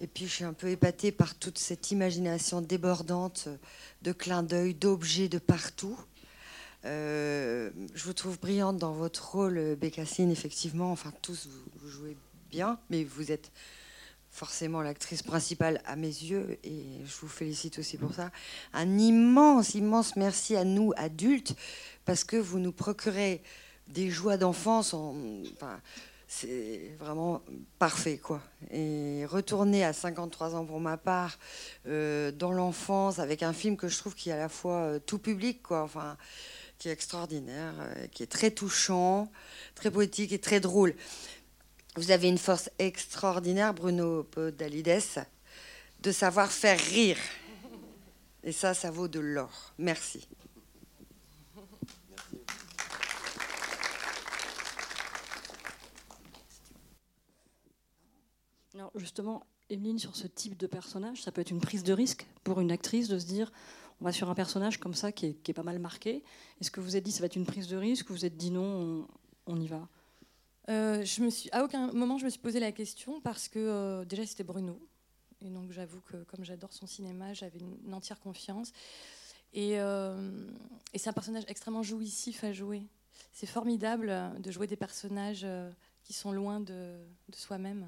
et 0.00 0.06
puis 0.06 0.26
je 0.26 0.30
suis 0.30 0.44
un 0.44 0.52
peu 0.52 0.68
épatée 0.68 1.12
par 1.12 1.34
toute 1.34 1.58
cette 1.58 1.90
imagination 1.90 2.62
débordante 2.62 3.48
de 4.02 4.12
clins 4.12 4.42
d'œil, 4.42 4.74
d'objets 4.74 5.28
de 5.28 5.38
partout. 5.38 5.98
Euh, 6.86 7.70
je 7.94 8.04
vous 8.04 8.14
trouve 8.14 8.38
brillante 8.38 8.78
dans 8.78 8.92
votre 8.92 9.32
rôle, 9.32 9.76
Bécassine, 9.76 10.30
effectivement. 10.30 10.90
Enfin, 10.90 11.12
tous, 11.20 11.48
vous, 11.76 11.88
jouez 11.88 12.16
bien, 12.50 12.78
mais 12.88 13.04
vous 13.04 13.30
êtes 13.30 13.52
forcément 14.30 14.80
l'actrice 14.80 15.22
principale 15.22 15.82
à 15.84 15.96
mes 15.96 16.06
yeux, 16.06 16.58
et 16.64 16.84
je 17.04 17.12
vous 17.20 17.28
félicite 17.28 17.78
aussi 17.78 17.98
pour 17.98 18.14
ça. 18.14 18.30
Un 18.72 18.98
immense, 18.98 19.74
immense 19.74 20.16
merci 20.16 20.56
à 20.56 20.64
nous, 20.64 20.92
adultes, 20.96 21.54
parce 22.06 22.24
que 22.24 22.36
vous 22.36 22.58
nous 22.58 22.72
procurez 22.72 23.42
des 23.90 24.10
joies 24.10 24.36
d'enfance. 24.36 24.94
C'est 26.26 26.94
vraiment 26.98 27.42
parfait, 27.78 28.18
quoi. 28.18 28.40
Et 28.70 29.26
retourner 29.26 29.84
à 29.84 29.92
53 29.92 30.54
ans 30.54 30.64
pour 30.64 30.78
ma 30.78 30.96
part, 30.96 31.38
euh, 31.88 32.30
dans 32.30 32.52
l'enfance, 32.52 33.18
avec 33.18 33.42
un 33.42 33.52
film 33.52 33.76
que 33.76 33.88
je 33.88 33.98
trouve 33.98 34.14
qui 34.14 34.30
est 34.30 34.32
à 34.32 34.38
la 34.38 34.48
fois 34.48 34.76
euh, 34.76 34.98
tout 35.00 35.18
public, 35.18 35.60
quoi. 35.62 35.82
Enfin, 35.82 36.16
qui 36.78 36.88
est 36.88 36.92
extraordinaire, 36.92 37.74
euh, 37.80 38.06
qui 38.06 38.22
est 38.22 38.30
très 38.30 38.52
touchant, 38.52 39.30
très 39.74 39.90
poétique 39.90 40.32
et 40.32 40.38
très 40.38 40.60
drôle. 40.60 40.94
Vous 41.96 42.12
avez 42.12 42.28
une 42.28 42.38
force 42.38 42.70
extraordinaire, 42.78 43.74
Bruno 43.74 44.22
Podalides, 44.22 45.26
de 46.00 46.12
savoir 46.12 46.52
faire 46.52 46.78
rire. 46.78 47.18
Et 48.44 48.52
ça, 48.52 48.72
ça 48.72 48.90
vaut 48.92 49.08
de 49.08 49.20
l'or. 49.20 49.74
Merci. 49.78 50.28
Justement, 58.94 59.46
Emeline, 59.70 59.98
sur 59.98 60.16
ce 60.16 60.26
type 60.26 60.56
de 60.56 60.66
personnage, 60.66 61.22
ça 61.22 61.32
peut 61.32 61.40
être 61.40 61.50
une 61.50 61.60
prise 61.60 61.82
de 61.84 61.92
risque 61.92 62.26
pour 62.44 62.60
une 62.60 62.72
actrice 62.72 63.08
de 63.08 63.18
se 63.18 63.26
dire 63.26 63.52
on 64.00 64.04
va 64.04 64.12
sur 64.12 64.30
un 64.30 64.34
personnage 64.34 64.78
comme 64.78 64.94
ça 64.94 65.12
qui 65.12 65.26
est, 65.26 65.52
pas 65.52 65.62
mal 65.62 65.78
marqué. 65.78 66.24
Est-ce 66.60 66.70
que 66.70 66.80
vous 66.80 66.96
êtes 66.96 67.04
dit 67.04 67.12
ça 67.12 67.20
va 67.20 67.26
être 67.26 67.36
une 67.36 67.46
prise 67.46 67.68
de 67.68 67.76
risque 67.76 68.10
ou 68.10 68.14
vous 68.14 68.24
êtes 68.24 68.36
dit 68.36 68.50
non, 68.50 69.06
on, 69.46 69.60
y 69.60 69.68
va? 69.68 69.88
Euh, 70.68 71.04
À 71.52 71.64
aucun 71.64 71.92
moment 71.92 72.18
je 72.18 72.24
me 72.24 72.30
suis 72.30 72.40
posé 72.40 72.60
la 72.60 72.72
question 72.72 73.20
parce 73.20 73.48
que 73.48 73.58
euh, 73.58 74.04
déjà 74.04 74.24
c'était 74.24 74.44
Bruno. 74.44 74.80
Et 75.42 75.50
donc 75.50 75.70
j'avoue 75.70 76.00
que 76.00 76.22
comme 76.24 76.44
j'adore 76.44 76.72
son 76.72 76.86
cinéma, 76.86 77.32
j'avais 77.34 77.58
une, 77.58 77.94
entière 77.94 78.20
confiance. 78.20 78.72
Et, 79.52 79.80
euh, 79.80 80.48
c'est 80.94 81.08
un 81.08 81.12
personnage 81.12 81.44
extrêmement 81.48 81.82
jouissif 81.82 82.44
à 82.44 82.52
jouer. 82.52 82.82
C'est 83.32 83.46
formidable 83.46 84.32
de 84.38 84.50
jouer 84.50 84.66
des 84.66 84.76
personnages 84.76 85.46
qui 86.02 86.12
sont 86.12 86.32
loin 86.32 86.60
de 86.60 87.04
soi-même. 87.32 87.86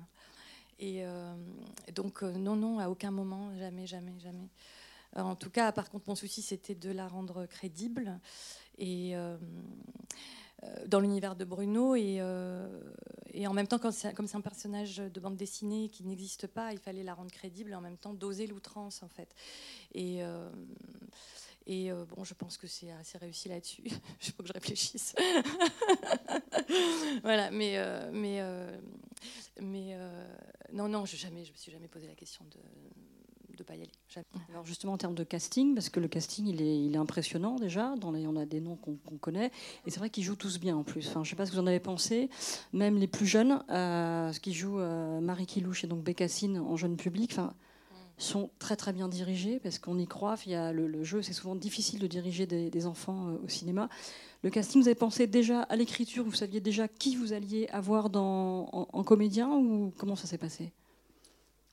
Et 0.82 1.04
euh, 1.04 1.32
donc, 1.94 2.24
euh, 2.24 2.32
non, 2.32 2.56
non, 2.56 2.80
à 2.80 2.88
aucun 2.88 3.12
moment, 3.12 3.56
jamais, 3.56 3.86
jamais, 3.86 4.18
jamais. 4.18 4.48
Euh, 5.16 5.20
en 5.20 5.36
tout 5.36 5.48
cas, 5.48 5.70
par 5.70 5.88
contre, 5.88 6.08
mon 6.08 6.16
souci, 6.16 6.42
c'était 6.42 6.74
de 6.74 6.90
la 6.90 7.06
rendre 7.06 7.46
crédible. 7.46 8.18
Et 8.78 9.14
dans 10.86 10.98
l'univers 10.98 11.36
de 11.36 11.44
Bruno 11.44 11.94
et, 11.94 12.20
et, 13.32 13.46
en 13.46 13.52
même 13.52 13.68
temps, 13.68 13.78
comme 13.78 13.92
c'est 13.92 14.36
un 14.36 14.40
personnage 14.40 14.96
de 14.96 15.20
bande 15.20 15.36
dessinée 15.36 15.88
qui 15.88 16.04
n'existe 16.04 16.46
pas, 16.48 16.72
il 16.72 16.78
fallait 16.78 17.04
la 17.04 17.14
rendre 17.14 17.30
crédible 17.30 17.72
et 17.72 17.74
en 17.74 17.80
même 17.80 17.98
temps 17.98 18.14
doser 18.14 18.46
l'outrance 18.46 19.02
en 19.02 19.08
fait. 19.08 19.28
Et, 19.94 20.22
et 21.66 21.92
bon, 21.92 22.24
je 22.24 22.32
pense 22.34 22.56
que 22.56 22.66
c'est 22.66 22.90
assez 22.92 23.18
réussi 23.18 23.50
là-dessus. 23.50 23.84
Je 24.20 24.32
faut 24.32 24.42
que 24.42 24.48
je 24.48 24.54
réfléchisse. 24.54 25.14
voilà, 27.22 27.50
mais 27.50 27.76
mais 29.60 29.96
non, 30.72 30.88
non, 30.88 31.04
je 31.04 31.16
jamais, 31.16 31.44
je 31.44 31.52
me 31.52 31.56
suis 31.56 31.72
jamais 31.72 31.88
posé 31.88 32.06
la 32.06 32.14
question 32.14 32.44
de 32.50 32.58
ne 33.58 33.64
pas 33.64 33.74
y 33.76 33.82
aller. 33.82 33.92
Alors 34.50 34.64
justement 34.64 34.94
en 34.94 34.98
termes 34.98 35.14
de 35.14 35.24
casting, 35.24 35.74
parce 35.74 35.88
que 35.88 36.00
le 36.00 36.08
casting 36.08 36.46
il 36.46 36.60
est, 36.60 36.84
il 36.84 36.94
est 36.94 36.98
impressionnant 36.98 37.56
déjà, 37.56 37.94
dans 37.96 38.10
les, 38.10 38.26
on 38.26 38.36
a 38.36 38.44
des 38.44 38.60
noms 38.60 38.76
qu'on 38.76 39.18
connaît, 39.18 39.50
et 39.86 39.90
c'est 39.90 39.98
vrai 39.98 40.10
qu'ils 40.10 40.24
jouent 40.24 40.36
tous 40.36 40.58
bien 40.58 40.76
en 40.76 40.82
plus. 40.82 41.08
Enfin, 41.08 41.22
je 41.22 41.28
ne 41.28 41.30
sais 41.30 41.36
pas 41.36 41.46
ce 41.46 41.52
que 41.52 41.56
vous 41.56 41.62
en 41.62 41.66
avez 41.66 41.80
pensé, 41.80 42.28
même 42.72 42.98
les 42.98 43.06
plus 43.06 43.26
jeunes, 43.26 43.62
euh, 43.70 44.32
ce 44.32 44.40
qui 44.40 44.52
joue 44.52 44.78
euh, 44.80 45.20
Marie 45.20 45.46
Kilouche 45.46 45.84
et 45.84 45.86
donc 45.86 46.02
Bécassine 46.02 46.58
en 46.58 46.76
jeune 46.76 46.96
public, 46.96 47.30
enfin, 47.32 47.54
sont 48.22 48.50
très 48.58 48.76
très 48.76 48.92
bien 48.92 49.08
dirigés 49.08 49.60
parce 49.60 49.78
qu'on 49.78 49.98
y 49.98 50.06
croit. 50.06 50.36
Il 50.46 50.52
y 50.52 50.54
a 50.54 50.72
le, 50.72 51.04
jeu, 51.04 51.22
c'est 51.22 51.32
souvent 51.32 51.54
difficile 51.54 52.00
de 52.00 52.06
diriger 52.06 52.46
des, 52.46 52.86
enfants 52.86 53.28
euh, 53.28 53.44
au 53.44 53.48
cinéma. 53.48 53.88
Le 54.42 54.50
casting, 54.50 54.80
vous 54.80 54.88
avez 54.88 54.94
pensé 54.94 55.26
déjà 55.26 55.62
à 55.62 55.76
l'écriture 55.76 56.24
Vous 56.24 56.32
saviez 56.32 56.60
déjà 56.60 56.88
qui 56.88 57.16
vous 57.16 57.32
alliez 57.32 57.68
avoir 57.68 58.10
dans, 58.10 58.68
en, 58.72 59.04
comédien 59.04 59.50
ou 59.50 59.92
comment 59.96 60.16
ça 60.16 60.26
s'est 60.26 60.38
passé? 60.38 60.72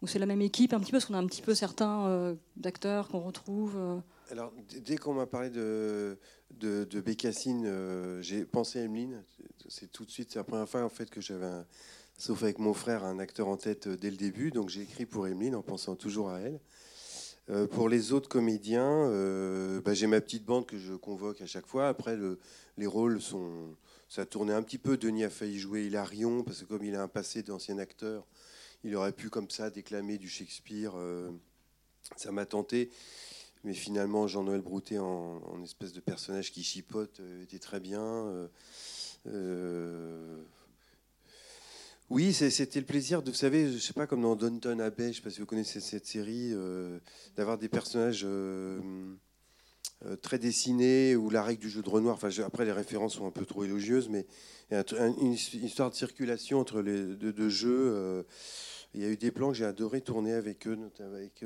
Ou 0.02 0.08
c'est 0.08 0.20
la 0.20 0.26
même 0.26 0.42
équipe 0.42 0.74
un 0.74 0.80
petit 0.80 0.92
peu 0.92 0.98
Parce 0.98 1.06
qu'on 1.06 1.16
a 1.16 1.20
un 1.20 1.28
petit 1.28 1.42
peu 1.42 1.56
certains 1.56 2.06
euh, 2.08 2.36
d'acteurs 2.58 3.08
qu'on 3.10 3.20
retrouve. 3.20 3.76
Euh? 3.78 3.98
Alors, 4.32 4.54
dès 4.86 4.98
qu'on 4.98 5.14
m'a 5.14 5.26
parlé 5.26 5.50
de, 5.50 6.18
de, 6.52 6.84
de 6.84 7.02
Bécassine, 7.02 8.22
j'ai 8.22 8.46
pensé 8.46 8.80
à 8.80 8.84
Emeline. 8.84 9.24
C'est 9.68 9.92
tout 9.92 10.06
de 10.06 10.12
suite, 10.12 10.36
la 10.36 10.44
première 10.44 10.70
fois 10.70 10.84
en 10.84 10.90
fait 10.90 11.10
que 11.10 11.22
j'avais 11.22 11.48
un 11.48 11.66
sauf 12.20 12.44
avec 12.44 12.60
mon 12.60 12.74
frère, 12.74 13.06
un 13.06 13.18
acteur 13.18 13.48
en 13.48 13.58
tête 13.58 13.88
euh, 13.88 13.98
dès 13.98 14.12
le 14.12 14.18
début. 14.18 14.52
Donc 14.52 14.70
j'ai 14.70 14.82
écrit 14.82 15.06
pour 15.06 15.26
Emeline 15.26 15.56
en 15.56 15.64
pensant 15.64 15.96
toujours 15.96 16.30
à 16.30 16.40
elle. 16.42 16.60
Euh, 17.50 17.66
pour 17.66 17.90
les 17.90 18.12
autres 18.12 18.30
comédiens, 18.30 18.86
euh, 18.86 19.82
bah, 19.82 19.96
j'ai 19.96 20.06
ma 20.06 20.22
petite 20.22 20.46
bande 20.46 20.68
que 20.68 20.78
je 20.78 20.94
convoque 20.94 21.42
à 21.42 21.48
chaque 21.48 21.66
fois. 21.66 21.88
Après, 21.88 22.18
les 22.78 22.86
rôles 22.86 23.22
sont. 23.22 23.76
Ça 24.10 24.26
tournait 24.26 24.54
un 24.54 24.62
petit 24.62 24.78
peu. 24.78 24.98
Denis 24.98 25.24
a 25.24 25.30
failli 25.30 25.58
jouer 25.58 25.86
Hilarion, 25.86 26.44
parce 26.44 26.62
que 26.62 26.66
comme 26.66 26.84
il 26.84 26.96
a 26.96 27.02
un 27.02 27.08
passé 27.08 27.42
d'ancien 27.42 27.78
acteur, 27.78 28.26
il 28.84 28.96
aurait 28.96 29.14
pu 29.14 29.30
comme 29.30 29.50
ça 29.50 29.70
déclamer 29.70 30.18
du 30.18 30.28
Shakespeare. 30.28 30.94
ça 32.16 32.32
m'a 32.32 32.46
tenté. 32.46 32.90
Mais 33.64 33.74
finalement, 33.74 34.28
Jean-Noël 34.28 34.62
Broutet, 34.62 34.98
en, 34.98 35.62
espèce 35.64 35.94
de 35.94 36.00
personnage 36.00 36.52
qui 36.52 36.64
chipote, 36.64 37.22
était 37.44 37.60
très 37.60 37.80
bien. 37.80 38.50
Oui, 42.10 42.34
c'était 42.34 42.80
le 42.80 42.88
plaisir 42.88 43.22
de, 43.22 43.30
vous 43.30 43.38
savez, 43.38 43.72
je 43.72 43.78
sais 43.78 43.94
pas, 43.94 44.08
comme 44.08 44.24
dans 44.24 44.36
Downton 44.36 44.82
Abbey, 44.82 45.04
je 45.04 45.10
ne 45.10 45.14
sais 45.14 45.22
pas 45.22 45.30
si 45.30 45.42
vous 45.42 45.46
connaissez 45.46 45.80
cette 45.80 46.08
série, 46.08 46.50
euh, 46.54 46.98
d'avoir 47.36 47.60
des 47.60 47.70
personnages 47.70 48.24
euh, 48.26 48.80
euh, 50.08 50.16
très 50.16 50.40
dessinés 50.40 51.16
ou 51.16 51.30
la 51.30 51.44
règle 51.44 51.62
du 51.62 51.70
jeu 51.70 51.84
de 51.84 51.90
Renoir. 51.90 52.16
Enfin, 52.16 52.30
après, 52.44 52.66
les 52.66 52.72
références 52.72 53.14
sont 53.14 53.28
un 53.28 53.32
peu 53.32 53.46
trop 53.46 53.64
élogieuses, 53.64 54.10
mais 54.10 54.26
il 54.72 54.74
y 54.74 54.78
a 54.78 55.06
une, 55.22 55.34
histoire 55.34 55.92
de 55.92 55.96
circulation 55.96 56.60
entre 56.60 56.82
les 56.82 57.16
deux, 57.16 57.50
jeux. 57.50 58.26
il 58.96 59.02
y 59.02 59.06
a 59.06 59.10
eu 59.10 59.18
des 59.18 59.30
plans 59.30 59.50
que 59.50 59.58
j'ai 59.58 59.66
adoré 59.66 60.02
tourner 60.02 60.34
avec 60.34 60.66
eux, 60.68 60.76
notamment 60.76 61.16
avec, 61.16 61.46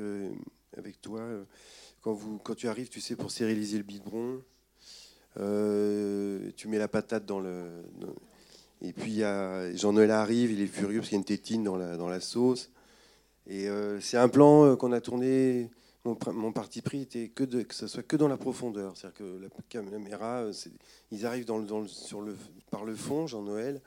avec 0.78 1.02
toi. 1.02 1.28
Quand, 2.00 2.14
vous, 2.14 2.38
quand 2.38 2.54
tu 2.54 2.68
arrives, 2.68 2.88
tu 2.88 3.02
sais, 3.02 3.16
pour 3.16 3.30
stériliser 3.30 3.76
le 3.76 3.84
biberon, 3.84 4.42
tu 5.36 6.68
mets 6.68 6.78
la 6.78 6.88
patate 6.88 7.26
dans 7.26 7.40
le. 7.40 7.82
Et 8.86 8.92
puis 8.92 9.22
Jean-Noël 9.76 10.10
arrive, 10.10 10.52
il 10.52 10.60
est 10.60 10.66
furieux 10.66 10.98
parce 10.98 11.08
qu'il 11.08 11.16
y 11.16 11.18
a 11.18 11.22
une 11.22 11.24
tétine 11.24 11.64
dans 11.64 11.76
la, 11.76 12.20
sauce. 12.20 12.70
Et 13.46 13.66
euh, 13.68 13.98
c'est 14.00 14.18
un 14.18 14.28
plan 14.28 14.66
euh, 14.66 14.76
qu'on 14.76 14.92
a 14.92 15.00
tourné. 15.00 15.70
Mon, 16.04 16.52
parti 16.52 16.82
pris 16.82 17.00
était 17.00 17.28
que, 17.28 17.44
de, 17.44 17.62
que 17.62 17.74
ça 17.74 17.88
soit 17.88 18.02
que 18.02 18.16
dans 18.16 18.28
la 18.28 18.36
profondeur. 18.36 18.94
C'est-à-dire 18.94 19.16
que 19.16 19.40
la 19.40 19.48
caméra, 19.70 20.42
euh, 20.42 20.52
ils 21.10 21.24
arrivent 21.24 21.46
par 22.70 22.84
le 22.84 22.94
fond, 22.94 23.26
Jean-Noël, 23.26 23.80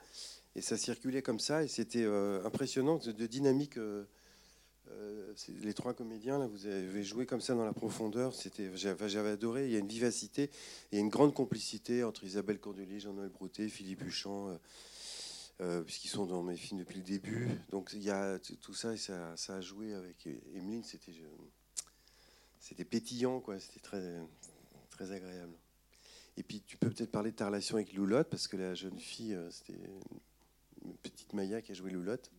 et 0.56 0.62
ça 0.62 0.76
circulait 0.76 1.22
comme 1.22 1.38
ça. 1.38 1.62
Et 1.62 1.68
c'était 1.68 2.04
impressionnant 2.44 2.96
de, 2.96 3.26
dynamique. 3.26 3.78
les 5.62 5.74
trois 5.74 5.94
comédiens, 5.94 6.44
vous 6.48 6.66
avez 6.66 7.04
joué 7.04 7.24
comme 7.24 7.40
ça 7.40 7.54
dans 7.54 7.64
la 7.64 7.72
profondeur. 7.72 8.32
J'avais 8.74 9.30
adoré. 9.30 9.66
Il 9.66 9.72
y 9.72 9.76
a 9.76 9.78
une 9.78 9.86
vivacité 9.86 10.50
et 10.90 10.98
une 10.98 11.10
grande 11.10 11.34
complicité 11.34 12.02
entre 12.02 12.24
Isabelle 12.24 12.58
Cordelier, 12.58 12.98
Jean-Noël 12.98 13.28
Broutet, 13.28 13.68
Philippe 13.68 14.02
Huchon. 14.02 14.58
Euh, 15.60 15.82
puisqu'ils 15.82 16.08
sont 16.08 16.24
dans 16.24 16.44
mes 16.44 16.56
films 16.56 16.78
depuis 16.78 16.98
le 16.98 17.04
début. 17.04 17.48
Donc 17.70 17.90
il 17.92 18.02
y 18.02 18.10
a 18.10 18.38
tout 18.38 18.74
ça 18.74 18.96
ça, 18.96 19.34
a 19.48 19.60
joué 19.60 19.92
avec 19.92 20.26
Emeline. 20.54 20.84
C'était, 20.84 21.12
c'était 22.60 22.84
pétillant, 22.84 23.40
quoi. 23.40 23.58
C'était 23.58 23.80
très, 23.80 24.20
très 24.90 25.10
agréable. 25.10 25.54
Et 26.36 26.44
puis 26.44 26.62
tu 26.64 26.76
peux 26.76 26.88
peut-être 26.90 27.10
parler 27.10 27.32
de 27.32 27.36
ta 27.36 27.46
relation 27.46 27.74
avec 27.74 27.92
Loulotte, 27.92 28.30
parce 28.30 28.46
que 28.46 28.56
la 28.56 28.74
jeune 28.74 29.00
fille, 29.00 29.34
euh, 29.34 29.50
c'était 29.50 29.80
une 30.84 30.96
petite 30.98 31.32
Maya 31.32 31.60
qui 31.60 31.72
a 31.72 31.74
joué 31.74 31.90
Loulotte. 31.90 32.30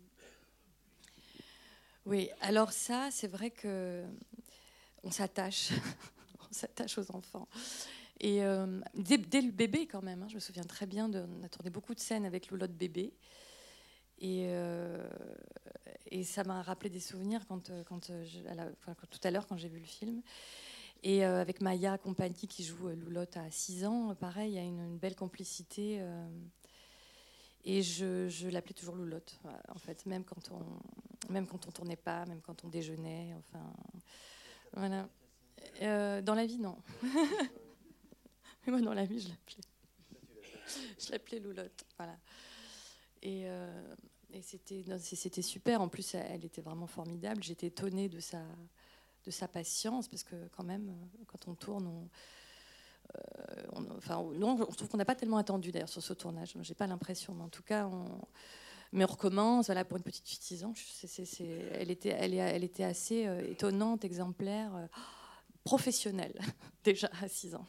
Oui, 2.05 2.29
alors 2.39 2.71
ça, 2.71 3.09
c'est 3.11 3.27
vrai 3.27 3.51
que 3.51 4.05
on 5.03 5.11
s'attache, 5.11 5.71
on 6.49 6.53
s'attache 6.53 6.97
aux 6.97 7.11
enfants. 7.11 7.49
Et 8.21 8.43
euh, 8.43 8.81
dès, 8.95 9.41
le 9.41 9.51
bébé, 9.51 9.87
quand 9.87 10.01
même, 10.01 10.23
hein, 10.23 10.27
je 10.27 10.35
me 10.35 10.39
souviens 10.39 10.63
très 10.63 10.85
bien, 10.85 11.07
de, 11.07 11.25
on 11.39 11.43
a 11.43 11.49
tourné 11.49 11.69
beaucoup 11.69 11.95
de 11.95 11.99
scènes 11.99 12.25
avec 12.25 12.49
Loulotte 12.49 12.73
bébé. 12.73 13.13
Et, 14.19 14.47
euh, 14.49 15.09
et 16.07 16.23
ça 16.25 16.43
m'a 16.43 16.61
rappelé 16.61 16.89
des 16.89 16.99
souvenirs 16.99 17.47
quand, 17.47 17.69
euh, 17.69 17.83
quand, 17.85 18.11
tout 18.11 19.19
à 19.23 19.31
l'heure, 19.31 19.47
quand 19.47 19.57
j'ai 19.57 19.69
vu 19.69 19.79
le 19.79 19.85
film. 19.85 20.21
Et 21.01 21.23
avec 21.23 21.61
Maya 21.61 21.97
Compagnie 21.97 22.45
qui 22.49 22.61
joue 22.61 22.89
Loulotte 22.89 23.37
à 23.37 23.49
6 23.49 23.85
ans, 23.85 24.13
pareil, 24.15 24.51
il 24.51 24.55
y 24.55 24.59
a 24.59 24.63
une, 24.63 24.97
belle 24.97 25.15
complicité. 25.15 26.05
et 27.63 27.81
je, 27.81 28.27
je 28.27 28.49
l'appelais 28.49 28.73
toujours 28.73 28.95
Loulotte, 28.95 29.39
en 29.69 29.77
fait, 29.77 30.05
même 30.05 30.25
quand 30.25 30.51
on 30.51 31.31
même 31.31 31.47
quand 31.47 31.67
on 31.67 31.71
tournait 31.71 31.95
pas, 31.95 32.25
même 32.25 32.41
quand 32.41 32.65
on 32.65 32.67
déjeunait, 32.67 33.33
enfin, 33.37 33.63
voilà. 34.73 36.21
dans 36.21 36.35
la 36.35 36.45
vie, 36.45 36.57
non. 36.57 36.77
moi, 38.67 38.81
dans 38.81 38.93
la 38.93 39.05
vie, 39.05 39.19
je 39.19 39.29
l'appelais. 39.29 39.63
je 40.99 41.11
l'appelais 41.11 41.39
Loulotte. 41.39 41.85
Voilà. 41.97 42.17
Et, 43.21 43.43
euh, 43.45 43.93
c'était, 44.41 45.41
super. 45.41 45.81
En 45.81 45.89
plus, 45.89 46.13
elle 46.15 46.45
était 46.45 46.61
vraiment 46.61 46.87
formidable. 46.87 47.43
J'étais 47.43 47.67
étonnée 47.67 48.09
de 48.09 48.19
sa, 48.19 49.47
patience, 49.47 50.07
parce 50.07 50.23
que 50.23 50.35
quand 50.55 50.63
même, 50.63 50.95
quand 51.27 51.47
on 51.47 51.55
tourne, 51.55 51.87
on, 51.87 52.09
euh, 53.17 53.97
enfin, 53.97 54.23
non, 54.33 54.57
on 54.59 54.71
trouve 54.73 54.87
qu'on 54.87 54.97
n'a 54.97 55.05
pas 55.05 55.15
tellement 55.15 55.37
attendu 55.37 55.71
d'ailleurs 55.71 55.89
sur 55.89 56.03
ce 56.03 56.13
tournage. 56.13 56.53
J'ai 56.61 56.75
pas 56.75 56.87
l'impression, 56.87 57.33
mais 57.33 57.43
en 57.43 57.49
tout 57.49 57.63
cas, 57.63 57.87
on, 57.87 58.05
mais 58.91 59.03
on 59.03 59.07
recommence. 59.07 59.67
Voilà, 59.67 59.85
pour 59.85 59.97
une 59.97 60.03
petite 60.03 60.27
fille 60.27 60.39
de 60.39 60.43
6 60.43 60.63
ans, 60.63 60.73
elle 61.73 61.91
était, 61.91 62.83
assez 62.83 63.25
euh, 63.27 63.51
étonnante, 63.51 64.05
exemplaire, 64.05 64.71
professionnelle 65.63 66.39
déjà 66.83 67.09
à 67.21 67.27
6 67.27 67.55
ans. 67.55 67.65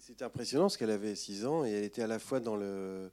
C'est 0.00 0.22
impressionnant 0.22 0.64
parce 0.64 0.76
qu'elle 0.76 0.90
avait 0.90 1.14
6 1.14 1.46
ans 1.46 1.64
et 1.64 1.70
elle 1.70 1.84
était 1.84 2.02
à 2.02 2.06
la 2.06 2.18
fois 2.18 2.40
dans 2.40 2.56
le 2.56 3.10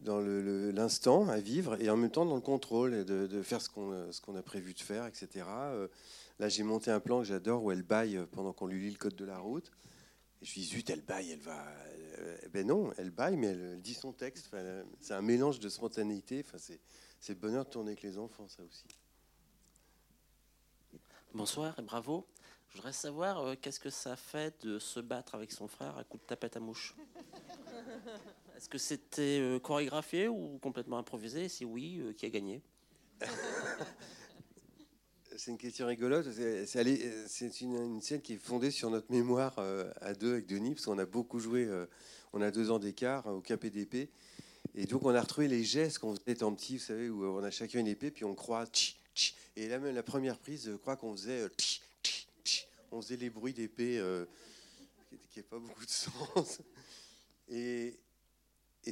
dans 0.00 0.20
l'instant 0.20 1.28
à 1.28 1.40
vivre 1.40 1.80
et 1.80 1.88
en 1.88 1.96
même 1.96 2.10
temps 2.10 2.26
dans 2.26 2.34
le 2.34 2.42
contrôle 2.42 3.04
de, 3.04 3.26
de 3.26 3.42
faire 3.42 3.62
ce 3.62 3.70
qu'on 3.70 4.12
ce 4.12 4.20
qu'on 4.20 4.36
a 4.36 4.42
prévu 4.42 4.74
de 4.74 4.80
faire, 4.80 5.06
etc. 5.06 5.46
Euh, 5.48 5.88
là, 6.38 6.48
j'ai 6.48 6.64
monté 6.64 6.90
un 6.90 7.00
plan 7.00 7.20
que 7.20 7.24
j'adore 7.24 7.64
où 7.64 7.70
elle 7.70 7.82
baille 7.82 8.20
pendant 8.32 8.52
qu'on 8.52 8.66
lui 8.66 8.80
lit 8.80 8.90
le 8.90 8.98
code 8.98 9.16
de 9.16 9.24
la 9.24 9.38
route. 9.38 9.70
Et 10.42 10.44
je 10.44 10.52
dis 10.52 10.64
zut, 10.64 10.90
elle 10.90 11.00
baille, 11.00 11.30
elle 11.30 11.40
va. 11.40 11.64
Eh 12.44 12.48
ben 12.48 12.66
non, 12.66 12.92
elle 12.98 13.10
baille, 13.10 13.36
mais 13.36 13.48
elle, 13.48 13.80
dit 13.80 13.94
son 13.94 14.12
texte. 14.12 14.50
c'est 15.00 15.14
un 15.14 15.22
mélange 15.22 15.60
de 15.60 15.68
spontanéité. 15.68 16.44
Enfin, 16.46 16.58
c'est 16.58 17.32
le 17.32 17.38
bonheur 17.38 17.64
de 17.64 17.70
tourner 17.70 17.92
avec 17.92 18.02
les 18.02 18.18
enfants, 18.18 18.48
ça 18.48 18.62
aussi. 18.62 18.84
Bonsoir 21.32 21.78
et 21.78 21.82
bravo. 21.82 22.26
Je 22.76 22.82
voudrais 22.82 22.92
savoir 22.92 23.38
euh, 23.38 23.54
qu'est-ce 23.58 23.80
que 23.80 23.88
ça 23.88 24.16
fait 24.16 24.62
de 24.62 24.78
se 24.78 25.00
battre 25.00 25.34
avec 25.34 25.50
son 25.50 25.66
frère 25.66 25.96
à 25.96 26.04
coup 26.04 26.18
de 26.18 26.22
tapette 26.22 26.58
à 26.58 26.60
mouche? 26.60 26.94
Est-ce 28.54 28.68
que 28.68 28.76
c'était 28.76 29.38
euh, 29.40 29.58
chorégraphié 29.58 30.28
ou 30.28 30.58
complètement 30.58 30.98
improvisé? 30.98 31.48
Si 31.48 31.64
oui, 31.64 32.00
euh, 32.00 32.12
qui 32.12 32.26
a 32.26 32.28
gagné? 32.28 32.60
C'est 35.38 35.50
une 35.52 35.56
question 35.56 35.86
rigolote. 35.86 36.30
C'est 36.30 37.60
une, 37.62 38.02
scène 38.02 38.20
qui 38.20 38.34
est 38.34 38.38
fondée 38.38 38.70
sur 38.70 38.90
notre 38.90 39.10
mémoire 39.10 39.58
à 40.02 40.12
deux 40.12 40.34
avec 40.34 40.46
Denis, 40.46 40.74
parce 40.74 40.84
qu'on 40.84 40.98
a 40.98 41.06
beaucoup 41.06 41.38
joué. 41.38 41.68
on 42.34 42.42
a 42.42 42.50
deux 42.50 42.70
ans 42.70 42.78
d'écart 42.78 43.26
au 43.26 43.40
KPDP. 43.40 44.10
Et 44.74 44.86
donc, 44.86 45.04
on 45.04 45.14
a 45.14 45.20
retrouvé 45.20 45.48
les 45.48 45.62
gestes 45.62 45.98
qu'on 45.98 46.14
faisait 46.14 46.42
en 46.42 46.54
petit, 46.54 46.76
vous 46.78 46.84
savez, 46.84 47.08
où 47.10 47.24
on 47.24 47.42
a 47.42 47.50
chacun 47.50 47.80
une 47.80 47.86
épée, 47.86 48.10
puis 48.10 48.24
on 48.24 48.34
croit. 48.34 48.64
Et 49.56 49.68
là, 49.68 49.78
même 49.78 49.94
la 49.94 50.02
première 50.02 50.38
prise, 50.38 50.70
je 50.70 50.76
crois 50.76 50.96
qu'on 50.96 51.12
faisait 51.14 51.46
on 52.92 53.02
faisait 53.02 53.16
les 53.16 53.30
bruits 53.30 53.52
d'épée 53.52 53.98
euh, 53.98 54.24
qui 55.10 55.38
n'avaient 55.38 55.48
pas 55.48 55.58
beaucoup 55.58 55.84
de 55.84 55.90
sens. 56.36 56.60
Et, 57.48 57.98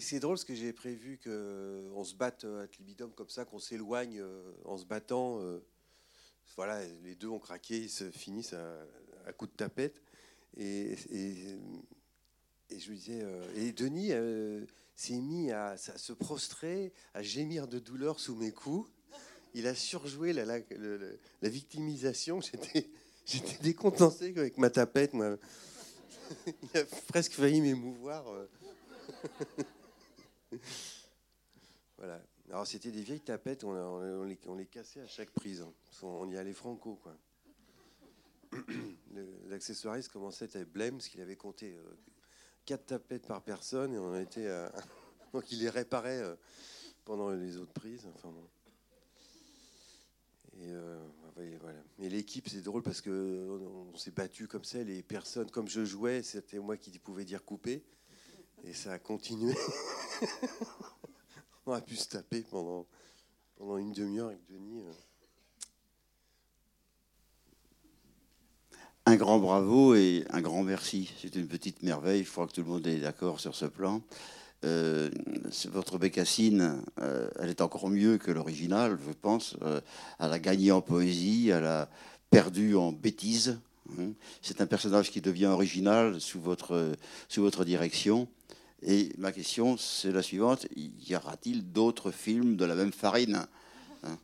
c'est 0.01 0.19
drôle 0.19 0.35
parce 0.35 0.45
que 0.45 0.57
j'ai 0.57 0.73
prévu 0.73 1.21
qu'on 1.23 2.03
se 2.03 2.17
batte 2.17 2.45
à 2.45 2.67
libidum 2.79 3.13
comme 3.13 3.29
ça, 3.29 3.45
qu'on 3.45 3.61
s'éloigne 3.61 4.19
euh, 4.19 4.53
en 4.65 4.77
se 4.77 4.85
battant. 4.85 5.41
Euh, 5.41 5.65
voilà, 6.57 6.85
les 7.05 7.15
deux 7.15 7.29
ont 7.29 7.39
craqué, 7.39 7.79
ils 7.79 7.91
se 7.91 8.11
finissent 8.11 8.55
à, 8.55 9.33
coups 9.33 9.53
de 9.53 9.57
tapette. 9.57 10.03
Et, 10.57 10.97
je 12.71 12.91
lui 12.91 12.99
disais, 12.99 13.25
et 13.55 13.73
Denis 13.73 14.11
s'est 14.97 15.21
mis 15.21 15.53
à, 15.53 15.77
se 15.77 16.13
prostrer, 16.13 16.93
à 17.13 17.23
gémir 17.23 17.69
de 17.69 17.79
douleur 17.79 18.19
sous 18.19 18.35
mes 18.35 18.53
coups. 18.53 18.91
Il 19.55 19.69
a 19.69 19.75
surjoué 19.75 20.33
la, 20.33 20.45
la 20.45 21.49
victimisation. 21.49 22.41
J'étais 22.41 22.91
J'étais 23.25 23.59
décontenancé 23.63 24.35
avec 24.37 24.59
ma 24.59 24.71
tapette. 24.71 25.15
Moi. 25.15 25.37
Il 26.47 26.79
a 26.79 26.85
presque 27.09 27.33
failli 27.33 27.61
m'émouvoir. 27.61 28.25
Euh. 28.29 28.49
voilà. 31.99 32.21
Alors 32.51 32.67
c'était 32.67 32.91
des 32.91 33.03
vieilles 33.03 33.21
tapettes, 33.21 33.65
on, 33.65 34.23
les, 34.25 34.67
cassait 34.67 35.01
à 35.01 35.07
chaque 35.07 35.31
prise. 35.31 35.63
Hein. 35.63 35.73
On 36.03 36.31
y 36.31 36.37
allait 36.37 36.53
franco, 36.53 37.01
quoi. 37.03 37.17
L'accessoiriste 39.49 40.13
commençait 40.13 40.57
à 40.57 40.65
blême 40.65 40.97
parce 40.97 41.09
qu'il 41.09 41.21
avait 41.21 41.37
compté 41.37 41.73
euh, 41.73 41.97
quatre 42.65 42.87
tapettes 42.87 43.27
par 43.27 43.43
personne 43.43 43.95
et 43.95 43.99
on 43.99 44.15
était 44.17 44.49
donc 45.33 45.51
il 45.51 45.59
les 45.61 45.71
réparait 45.71 46.21
euh, 46.21 46.37
pendant 47.05 47.31
les 47.31 47.57
autres 47.57 47.73
prises. 47.73 48.07
Enfin 48.15 48.33
Et 50.61 50.71
euh, 50.71 50.99
voilà. 51.61 51.79
L'équipe, 51.99 52.49
c'est 52.49 52.63
drôle 52.63 52.83
parce 52.83 53.01
que 53.01 53.49
on, 53.93 53.97
s'est 53.97 54.13
battu 54.13 54.47
comme 54.47 54.65
ça. 54.65 54.83
Les 54.83 55.03
personnes, 55.03 55.51
comme 55.51 55.69
je 55.69 55.85
jouais, 55.85 56.23
c'était 56.23 56.59
moi 56.59 56.77
qui 56.77 56.97
pouvais 56.99 57.25
dire 57.25 57.45
couper. 57.45 57.83
Et 58.63 58.73
ça 58.73 58.93
a 58.93 58.99
continué. 58.99 59.55
on 61.67 61.73
a 61.73 61.81
pu 61.81 61.97
se 61.97 62.09
taper 62.09 62.43
pendant, 62.43 62.87
pendant 63.57 63.79
une 63.79 63.93
demi-heure 63.93 64.29
avec 64.29 64.45
Denis. 64.49 64.83
Euh. 64.83 64.93
Un 69.07 69.17
grand 69.17 69.39
bravo 69.39 69.95
et 69.95 70.25
un 70.31 70.41
grand 70.41 70.63
merci. 70.63 71.13
C'est 71.21 71.35
une 71.35 71.49
petite 71.49 71.83
merveille. 71.83 72.25
Je 72.25 72.31
crois 72.31 72.47
que 72.47 72.53
tout 72.53 72.63
le 72.63 72.69
monde 72.69 72.87
est 72.87 73.01
d'accord 73.01 73.39
sur 73.39 73.55
ce 73.55 73.67
plan. 73.67 74.03
Euh, 74.65 75.11
votre 75.71 75.99
bécassine, 75.99 76.83
euh, 77.01 77.29
elle 77.39 77.51
est 77.51 77.61
encore 77.61 77.89
mieux 77.91 78.19
que 78.19 78.31
l'original, 78.31 78.99
je 79.07 79.13
pense. 79.13 79.57
Euh, 79.63 79.81
elle 80.19 80.33
a 80.33 80.39
gagné 80.39 80.73
en 80.73 80.81
poésie, 80.81 81.51
elle 81.51 81.67
a 81.67 81.89
perdu 82.31 82.75
en 82.75 82.91
bêtise. 82.91 83.59
Hein. 83.99 84.13
C'est 84.41 84.61
un 84.61 84.67
personnage 84.67 85.11
qui 85.11 85.21
devient 85.21 85.47
original 85.47 86.21
sous 86.21 86.41
votre, 86.41 86.93
sous 87.29 87.43
votre 87.43 87.65
direction. 87.65 88.27
Et 88.83 89.13
ma 89.19 89.33
question, 89.33 89.77
c'est 89.77 90.13
la 90.13 90.23
suivante. 90.23 90.67
Y 90.77 91.15
aura-t-il 91.15 91.71
d'autres 91.73 92.11
films 92.11 92.57
de 92.57 92.65
la 92.65 92.75
même 92.75 92.93
farine 92.93 93.47
hein? 94.03 94.19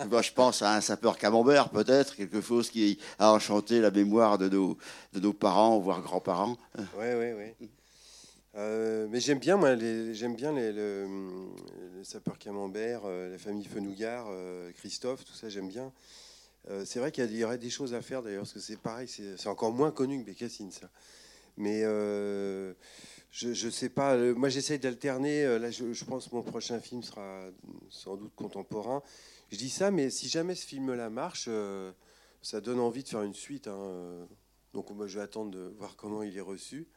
Je 0.22 0.32
pense 0.32 0.62
à 0.62 0.74
un 0.74 0.80
sapeur 0.80 1.18
camembert, 1.18 1.70
peut-être, 1.70 2.16
quelque 2.16 2.40
chose 2.40 2.70
qui 2.70 2.98
a 3.18 3.32
enchanté 3.32 3.80
la 3.80 3.90
mémoire 3.90 4.38
de 4.38 4.48
nos, 4.48 4.78
de 5.12 5.20
nos 5.20 5.32
parents, 5.32 5.78
voire 5.78 6.00
grands-parents. 6.00 6.56
Oui, 6.98 7.06
oui, 7.18 7.32
oui. 7.60 7.68
Euh, 8.56 9.06
mais 9.10 9.20
j'aime 9.20 9.38
bien, 9.38 9.56
moi, 9.56 9.76
j'aime 9.76 10.34
bien 10.34 10.52
les, 10.52 11.06
sapeurs 12.02 12.38
camembert, 12.38 13.02
euh, 13.04 13.32
la 13.32 13.38
famille 13.38 13.66
Fenouillard, 13.66 14.28
euh, 14.30 14.72
Christophe, 14.72 15.24
tout 15.24 15.34
ça, 15.34 15.48
j'aime 15.48 15.68
bien. 15.68 15.92
c'est 16.84 16.98
vrai 16.98 17.12
qu'il 17.12 17.30
y, 17.36 17.44
aurait 17.44 17.58
des 17.58 17.70
choses 17.70 17.94
à 17.94 18.00
faire 18.02 18.22
d'ailleurs, 18.22 18.42
parce 18.42 18.54
que 18.54 18.60
c'est 18.60 18.78
pareil, 18.78 19.08
c'est 19.08 19.48
encore 19.48 19.72
moins 19.72 19.90
connu 19.90 20.20
que 20.20 20.24
Bécassine, 20.26 20.72
ça. 20.72 20.90
Mais 21.58 21.82
je 21.82 23.66
ne 23.66 23.70
sais 23.70 23.88
pas, 23.88 24.16
moi 24.34 24.48
j'essaye 24.48 24.78
d'alterner. 24.78 25.58
Là, 25.58 25.70
je, 25.70 26.04
pense 26.04 26.28
que 26.28 26.34
mon 26.34 26.42
prochain 26.42 26.80
film 26.80 27.02
sera 27.02 27.44
sans 27.90 28.16
doute 28.16 28.34
contemporain. 28.34 29.02
Je 29.50 29.58
dis 29.58 29.70
ça, 29.70 29.90
mais 29.90 30.10
si 30.10 30.28
jamais 30.28 30.54
ce 30.54 30.66
film-là 30.66 31.10
marche, 31.10 31.48
ça 32.42 32.60
donne 32.60 32.80
envie 32.80 33.04
de 33.04 33.08
faire 33.08 33.22
une 33.22 33.34
suite. 33.34 33.68
Hein, 33.68 34.26
donc 34.72 34.90
moi 34.90 35.06
je 35.06 35.18
vais 35.18 35.24
attendre 35.24 35.50
de 35.52 35.72
voir 35.78 35.94
comment 35.96 36.22
il 36.22 36.36
est 36.36 36.40
reçu. 36.40 36.88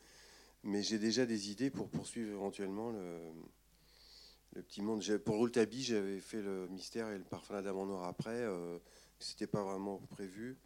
Mais 0.64 0.82
j'ai 0.84 1.00
déjà 1.00 1.26
des 1.26 1.52
idées 1.52 1.70
pour 1.70 1.90
poursuivre 1.90 2.32
éventuellement 2.32 2.92
le, 2.92 4.62
petit 4.64 4.82
monde. 4.82 5.02
Pour 5.20 5.38
Rouletabille, 5.38 5.84
j'avais 5.84 6.20
fait 6.20 6.42
le 6.42 6.68
mystère 6.68 7.10
et 7.10 7.18
le 7.18 7.24
parfum 7.24 7.54
d'Adam 7.54 7.82
en 7.82 7.86
noir 7.86 8.04
après. 8.04 8.32
Euh, 8.32 8.78
C'était 9.20 9.48
pas 9.48 9.64
vraiment 9.64 9.98
prévu. 10.10 10.58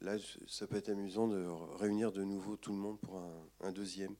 Là, 0.00 0.16
ça 0.48 0.66
peut 0.66 0.76
être 0.76 0.88
amusant 0.88 1.28
de 1.28 1.46
réunir 1.78 2.10
de 2.10 2.24
nouveau 2.24 2.56
tout 2.56 2.72
le 2.72 2.78
monde 2.78 2.98
pour 3.00 3.22
un, 3.60 3.72
deuxième. 3.72 4.14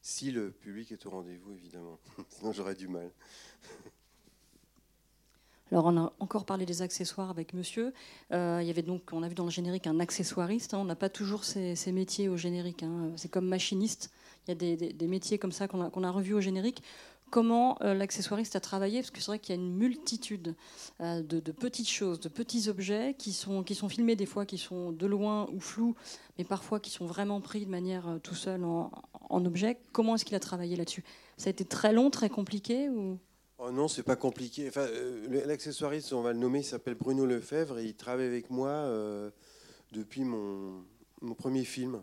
Si 0.00 0.30
le 0.30 0.50
public 0.50 0.92
est 0.92 1.04
au 1.04 1.10
rendez-vous, 1.10 1.52
évidemment. 1.52 1.98
Sinon, 2.30 2.52
j'aurais 2.52 2.74
du 2.74 2.88
mal. 2.88 3.10
Alors, 5.70 5.86
on 5.86 5.96
a 5.98 6.12
encore 6.20 6.46
parlé 6.46 6.64
des 6.64 6.80
accessoires 6.80 7.28
avec 7.28 7.52
monsieur. 7.52 7.92
Euh, 8.32 8.60
il 8.62 8.66
y 8.66 8.70
avait 8.70 8.82
donc, 8.82 9.10
on 9.12 9.22
a 9.22 9.28
vu 9.28 9.34
dans 9.34 9.44
le 9.44 9.50
générique 9.50 9.86
un 9.86 10.00
accessoiriste. 10.00 10.72
Hein. 10.74 10.78
On 10.78 10.84
n'a 10.84 10.96
pas 10.96 11.10
toujours 11.10 11.44
ces, 11.44 11.76
métiers 11.92 12.28
au 12.28 12.36
générique. 12.36 12.82
Hein. 12.82 13.12
C'est 13.16 13.28
comme 13.28 13.46
machiniste. 13.46 14.10
Il 14.48 14.62
y 14.62 14.72
a 14.72 14.92
des, 14.92 15.06
métiers 15.08 15.38
comme 15.38 15.52
ça 15.52 15.66
qu'on 15.66 16.04
a, 16.04 16.10
revus 16.10 16.34
au 16.34 16.40
générique. 16.40 16.82
Comment 17.30 17.76
euh, 17.82 17.92
l'accessoiriste 17.92 18.54
a 18.54 18.60
travaillé? 18.60 19.00
Parce 19.00 19.10
que 19.10 19.18
c'est 19.18 19.26
vrai 19.26 19.38
qu'il 19.40 19.54
y 19.54 19.58
a 19.58 19.60
une 19.60 19.74
multitude 19.74 20.54
euh, 21.00 21.22
de, 21.22 21.40
petites 21.50 21.88
choses, 21.88 22.20
de 22.20 22.28
petits 22.28 22.68
objets 22.68 23.16
qui 23.18 23.32
sont, 23.32 23.64
qui 23.64 23.74
sont 23.74 23.88
filmés 23.88 24.14
des 24.14 24.26
fois, 24.26 24.46
qui 24.46 24.58
sont 24.58 24.92
de 24.92 25.06
loin 25.06 25.48
ou 25.52 25.58
flous, 25.58 25.96
mais 26.38 26.44
parfois 26.44 26.78
qui 26.78 26.90
sont 26.90 27.04
vraiment 27.04 27.40
pris 27.40 27.66
de 27.66 27.70
manière 27.70 28.08
euh, 28.08 28.18
tout 28.18 28.36
seul 28.36 28.62
en, 28.62 28.90
objet. 29.30 29.76
Comment 29.92 30.14
est-ce 30.14 30.24
qu'il 30.24 30.36
a 30.36 30.40
travaillé 30.40 30.76
là-dessus? 30.76 31.02
Ça 31.36 31.48
a 31.48 31.50
été 31.50 31.64
très 31.64 31.92
long, 31.92 32.10
très 32.10 32.30
compliqué 32.30 32.88
ou? 32.88 33.18
Oh 33.58 33.72
non, 33.72 33.88
c'est 33.88 34.04
pas 34.04 34.16
compliqué. 34.16 34.68
Enfin, 34.68 34.86
l'accessoiriste, 35.46 36.12
on 36.12 36.22
va 36.22 36.32
le 36.32 36.38
nommer, 36.38 36.60
il 36.60 36.64
s'appelle 36.64 36.94
Bruno 36.94 37.26
Lefebvre 37.26 37.78
et 37.78 37.86
il 37.86 37.94
travaille 37.94 38.26
avec 38.26 38.50
moi 38.50 38.86
depuis 39.92 40.24
mon 40.24 40.84
premier 41.36 41.64
film. 41.64 42.02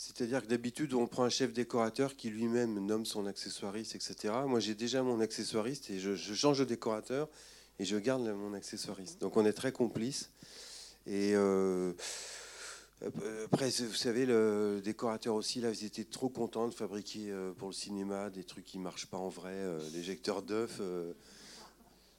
C'est-à-dire 0.00 0.42
que 0.42 0.46
d'habitude, 0.46 0.94
on 0.94 1.08
prend 1.08 1.24
un 1.24 1.28
chef 1.28 1.52
décorateur 1.52 2.14
qui 2.14 2.30
lui-même 2.30 2.78
nomme 2.86 3.04
son 3.04 3.26
accessoiriste, 3.26 3.96
etc. 3.96 4.32
Moi, 4.46 4.60
j'ai 4.60 4.76
déjà 4.76 5.02
mon 5.02 5.18
accessoiriste 5.18 5.90
et 5.90 5.98
je, 5.98 6.14
change 6.14 6.60
de 6.60 6.64
décorateur 6.64 7.28
et 7.80 7.84
je 7.84 7.96
garde 7.96 8.22
mon 8.22 8.54
accessoiriste. 8.54 9.20
Donc, 9.20 9.36
on 9.36 9.44
est 9.44 9.52
très 9.52 9.72
complices. 9.72 10.30
Et 11.04 11.32
euh, 11.34 11.94
après, 13.46 13.70
vous 13.70 13.92
savez, 13.92 14.24
le 14.24 14.80
décorateur 14.84 15.34
aussi, 15.34 15.60
là, 15.60 15.72
ils 15.72 15.84
étaient 15.84 16.04
trop 16.04 16.28
contents 16.28 16.68
de 16.68 16.74
fabriquer 16.74 17.32
euh, 17.32 17.52
pour 17.52 17.66
le 17.66 17.74
cinéma 17.74 18.30
des 18.30 18.44
trucs 18.44 18.66
qui 18.66 18.78
ne 18.78 18.84
marchent 18.84 19.06
pas 19.06 19.18
en 19.18 19.28
vrai, 19.28 19.50
euh, 19.50 19.80
l'éjecteur 19.94 20.42
d'œuf. 20.42 20.80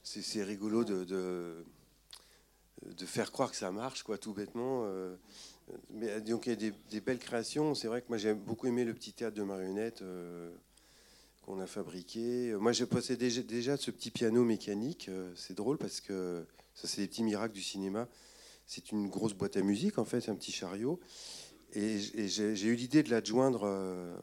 c'est 0.02 0.44
rigolo 0.44 0.84
de, 0.84 1.04
de, 1.04 1.64
de, 2.84 3.06
faire 3.06 3.32
croire 3.32 3.50
que 3.50 3.56
ça 3.56 3.72
marche, 3.72 4.02
quoi, 4.02 4.18
tout 4.18 4.34
bêtement. 4.34 4.84
Mais, 5.90 6.20
donc 6.20 6.46
il 6.46 6.50
y 6.50 6.66
a 6.66 6.70
des, 6.90 7.00
belles 7.00 7.18
créations. 7.18 7.74
C'est 7.74 7.88
vrai 7.88 8.02
que 8.02 8.08
moi 8.08 8.18
j'ai 8.18 8.34
beaucoup 8.34 8.66
aimé 8.66 8.84
le 8.84 8.94
petit 8.94 9.12
théâtre 9.12 9.36
de 9.36 9.42
marionnettes 9.42 10.02
euh, 10.02 10.50
qu'on 11.42 11.60
a 11.60 11.66
fabriqué. 11.66 12.54
Moi 12.58 12.72
j'ai 12.72 12.86
possédé 12.86 13.30
déjà, 13.42 13.76
ce 13.76 13.90
petit 13.90 14.10
piano 14.10 14.44
mécanique. 14.44 15.08
Euh, 15.08 15.32
c'est 15.36 15.54
drôle 15.54 15.78
parce 15.78 16.00
que 16.00 16.44
ça 16.74 16.88
c'est 16.88 17.02
des 17.02 17.08
petits 17.08 17.22
miracles 17.22 17.54
du 17.54 17.62
cinéma. 17.62 18.08
C'est 18.66 18.92
une 18.92 19.08
grosse 19.08 19.34
boîte 19.34 19.56
à 19.56 19.62
musique 19.62 19.98
en 19.98 20.04
fait, 20.04 20.28
un 20.28 20.34
petit 20.34 20.52
chariot. 20.52 21.00
Et, 21.72 21.98
j'ai 21.98 22.66
eu 22.66 22.74
l'idée 22.74 23.02
de 23.02 23.10
l'adjoindre 23.10 23.62
euh, 23.64 24.16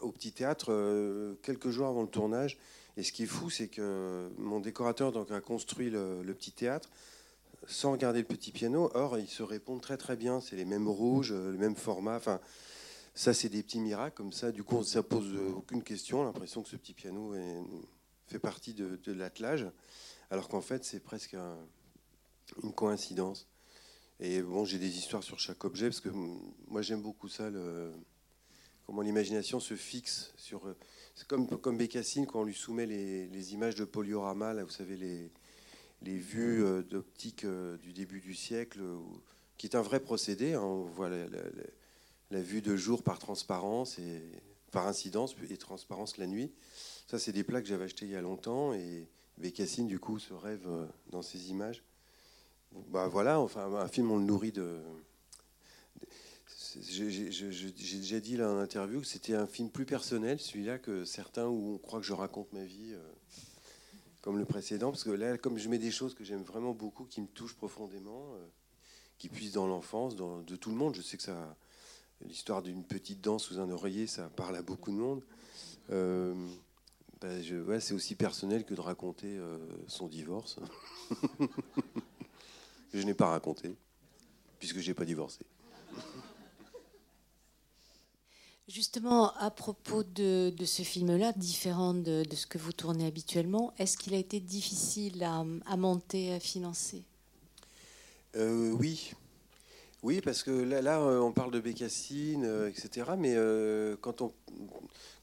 au 0.00 0.10
petit 0.10 0.32
théâtre 0.32 1.36
quelques 1.42 1.70
jours 1.70 1.86
avant 1.86 2.02
le 2.02 2.08
tournage. 2.08 2.58
Et 2.96 3.02
ce 3.02 3.12
qui 3.12 3.24
est 3.24 3.26
fou, 3.26 3.50
c'est 3.50 3.68
que 3.68 4.30
mon 4.38 4.60
décorateur 4.60 5.10
donc, 5.10 5.30
a 5.32 5.40
construit 5.40 5.90
le 5.90 6.32
petit 6.32 6.52
théâtre 6.52 6.90
sans 7.66 7.92
regarder 7.92 8.20
le 8.20 8.26
petit 8.26 8.52
piano. 8.52 8.90
Or, 8.94 9.18
ils 9.18 9.28
se 9.28 9.42
répondent 9.42 9.80
très 9.80 9.96
très 9.96 10.16
bien. 10.16 10.40
C'est 10.40 10.56
les 10.56 10.64
mêmes 10.64 10.88
rouges, 10.88 11.32
euh, 11.32 11.50
le 11.50 11.58
même 11.58 11.76
format. 11.76 12.16
Enfin, 12.16 12.40
ça, 13.14 13.34
c'est 13.34 13.48
des 13.48 13.62
petits 13.62 13.80
miracles 13.80 14.16
comme 14.16 14.32
ça. 14.32 14.52
Du 14.52 14.62
coup, 14.62 14.82
ça 14.84 15.02
pose 15.02 15.32
euh, 15.34 15.52
aucune 15.56 15.82
question. 15.82 16.24
L'impression 16.24 16.62
que 16.62 16.68
ce 16.68 16.76
petit 16.76 16.94
piano 16.94 17.34
fait 18.26 18.38
partie 18.38 18.74
de, 18.74 19.12
l'attelage, 19.12 19.66
alors 20.30 20.48
qu'en 20.48 20.60
fait, 20.60 20.84
c'est 20.84 21.00
presque 21.00 21.36
une 22.62 22.72
coïncidence. 22.72 23.46
Et 24.20 24.42
bon, 24.42 24.64
j'ai 24.64 24.78
des 24.78 24.96
histoires 24.96 25.22
sur 25.22 25.38
chaque 25.38 25.64
objet 25.64 25.88
parce 25.88 26.00
que 26.00 26.10
moi, 26.68 26.82
j'aime 26.82 27.02
beaucoup 27.02 27.28
ça. 27.28 27.50
comment 28.86 29.02
l'imagination 29.02 29.60
se 29.60 29.74
fixe 29.74 30.32
sur. 30.36 30.66
Euh, 30.66 30.76
c'est 31.14 31.28
comme, 31.28 31.46
comme 31.46 31.76
Bécassine 31.76 32.26
quand 32.26 32.40
on 32.40 32.44
lui 32.44 32.54
soumet 32.54 32.86
les, 32.86 33.28
les 33.28 33.54
images 33.54 33.76
de 33.76 33.84
poliorama, 33.84 34.52
là, 34.52 34.64
vous 34.64 34.70
savez, 34.70 34.96
les, 34.96 35.30
les 36.04 36.18
vues 36.18 36.62
euh, 36.64 36.82
d'optique 36.82 37.44
euh, 37.44 37.76
du 37.78 37.92
début 37.92 38.20
du 38.20 38.34
siècle, 38.34 38.80
qui 39.56 39.66
est 39.66 39.76
un 39.76 39.82
vrai 39.82 40.00
procédé. 40.00 40.54
Hein. 40.54 40.62
On 40.62 40.84
voit 40.84 41.08
la, 41.08 42.42
vue 42.42 42.62
de 42.62 42.76
jour 42.76 43.02
par 43.02 43.18
transparence 43.18 43.98
et 43.98 44.22
par 44.70 44.86
incidence 44.86 45.36
et 45.48 45.56
transparence 45.56 46.18
la 46.18 46.26
nuit. 46.26 46.52
Ça, 47.06 47.18
c'est 47.18 47.32
des 47.32 47.44
plats 47.44 47.62
que 47.62 47.68
j'avais 47.68 47.84
achetés 47.84 48.06
il 48.06 48.12
y 48.12 48.16
a 48.16 48.20
longtemps 48.20 48.72
et 48.72 49.08
Bécassine, 49.38 49.86
du 49.86 49.98
coup, 49.98 50.18
se 50.18 50.34
rêve 50.34 50.66
euh, 50.66 50.86
dans 51.10 51.22
ces 51.22 51.50
images. 51.50 51.82
Bah 52.88 53.06
voilà, 53.06 53.38
enfin, 53.40 53.72
un 53.74 53.88
film, 53.88 54.10
on 54.10 54.18
le 54.18 54.24
nourrit 54.24 54.52
de. 54.52 54.80
J'ai 56.90 57.98
déjà 57.98 58.18
dit 58.18 58.36
là 58.36 58.50
en 58.50 58.58
interview 58.58 59.00
que 59.00 59.06
c'était 59.06 59.34
un 59.34 59.46
film 59.46 59.70
plus 59.70 59.86
personnel, 59.86 60.40
celui-là, 60.40 60.78
que 60.78 61.04
certains 61.04 61.46
où 61.46 61.74
on 61.74 61.78
croit 61.78 62.00
que 62.00 62.06
je 62.06 62.12
raconte 62.12 62.52
ma 62.52 62.64
vie 62.64 62.96
comme 64.24 64.38
le 64.38 64.46
précédent, 64.46 64.90
parce 64.90 65.04
que 65.04 65.10
là, 65.10 65.36
comme 65.36 65.58
je 65.58 65.68
mets 65.68 65.76
des 65.76 65.90
choses 65.90 66.14
que 66.14 66.24
j'aime 66.24 66.44
vraiment 66.44 66.72
beaucoup, 66.72 67.04
qui 67.04 67.20
me 67.20 67.26
touchent 67.26 67.56
profondément, 67.56 68.32
euh, 68.36 68.46
qui 69.18 69.28
puissent 69.28 69.52
dans 69.52 69.66
l'enfance, 69.66 70.16
de 70.16 70.56
tout 70.56 70.70
le 70.70 70.76
monde. 70.76 70.94
Je 70.94 71.02
sais 71.02 71.18
que 71.18 71.22
ça, 71.22 71.54
l'histoire 72.22 72.62
d'une 72.62 72.84
petite 72.84 73.20
danse 73.20 73.44
sous 73.44 73.60
un 73.60 73.68
oreiller, 73.68 74.06
ça 74.06 74.30
parle 74.30 74.56
à 74.56 74.62
beaucoup 74.62 74.90
de 74.92 74.96
monde. 74.96 75.22
Euh, 75.90 76.34
bah, 77.20 77.80
c'est 77.80 77.92
aussi 77.92 78.14
personnel 78.14 78.64
que 78.64 78.72
de 78.72 78.80
raconter 78.80 79.36
euh, 79.36 79.58
son 79.88 80.08
divorce, 80.08 80.58
je 82.94 83.02
n'ai 83.02 83.12
pas 83.12 83.28
raconté, 83.28 83.76
puisque 84.58 84.78
je 84.78 84.88
n'ai 84.88 84.94
pas 84.94 85.04
divorcé. 85.04 85.44
Justement, 88.66 89.36
à 89.36 89.50
propos 89.50 90.04
de, 90.04 90.50
ce 90.64 90.82
film-là, 90.82 91.32
différent 91.36 91.92
de, 91.92 92.24
ce 92.34 92.46
que 92.46 92.56
vous 92.56 92.72
tournez 92.72 93.06
habituellement, 93.06 93.74
est-ce 93.78 93.98
qu'il 93.98 94.14
a 94.14 94.16
été 94.16 94.40
difficile 94.40 95.22
à, 95.22 95.76
monter, 95.76 96.32
à 96.32 96.40
financer? 96.40 97.04
Euh, 98.36 98.70
Oui. 98.70 99.12
Oui, 100.02 100.20
parce 100.22 100.42
que 100.42 100.50
là, 100.50 100.80
là, 100.82 101.00
on 101.00 101.32
parle 101.32 101.50
de 101.50 101.60
Bécassine, 101.60 102.44
euh, 102.44 102.68
etc. 102.68 103.12
Mais 103.18 103.34
euh, 103.36 103.96
quand, 104.02 104.20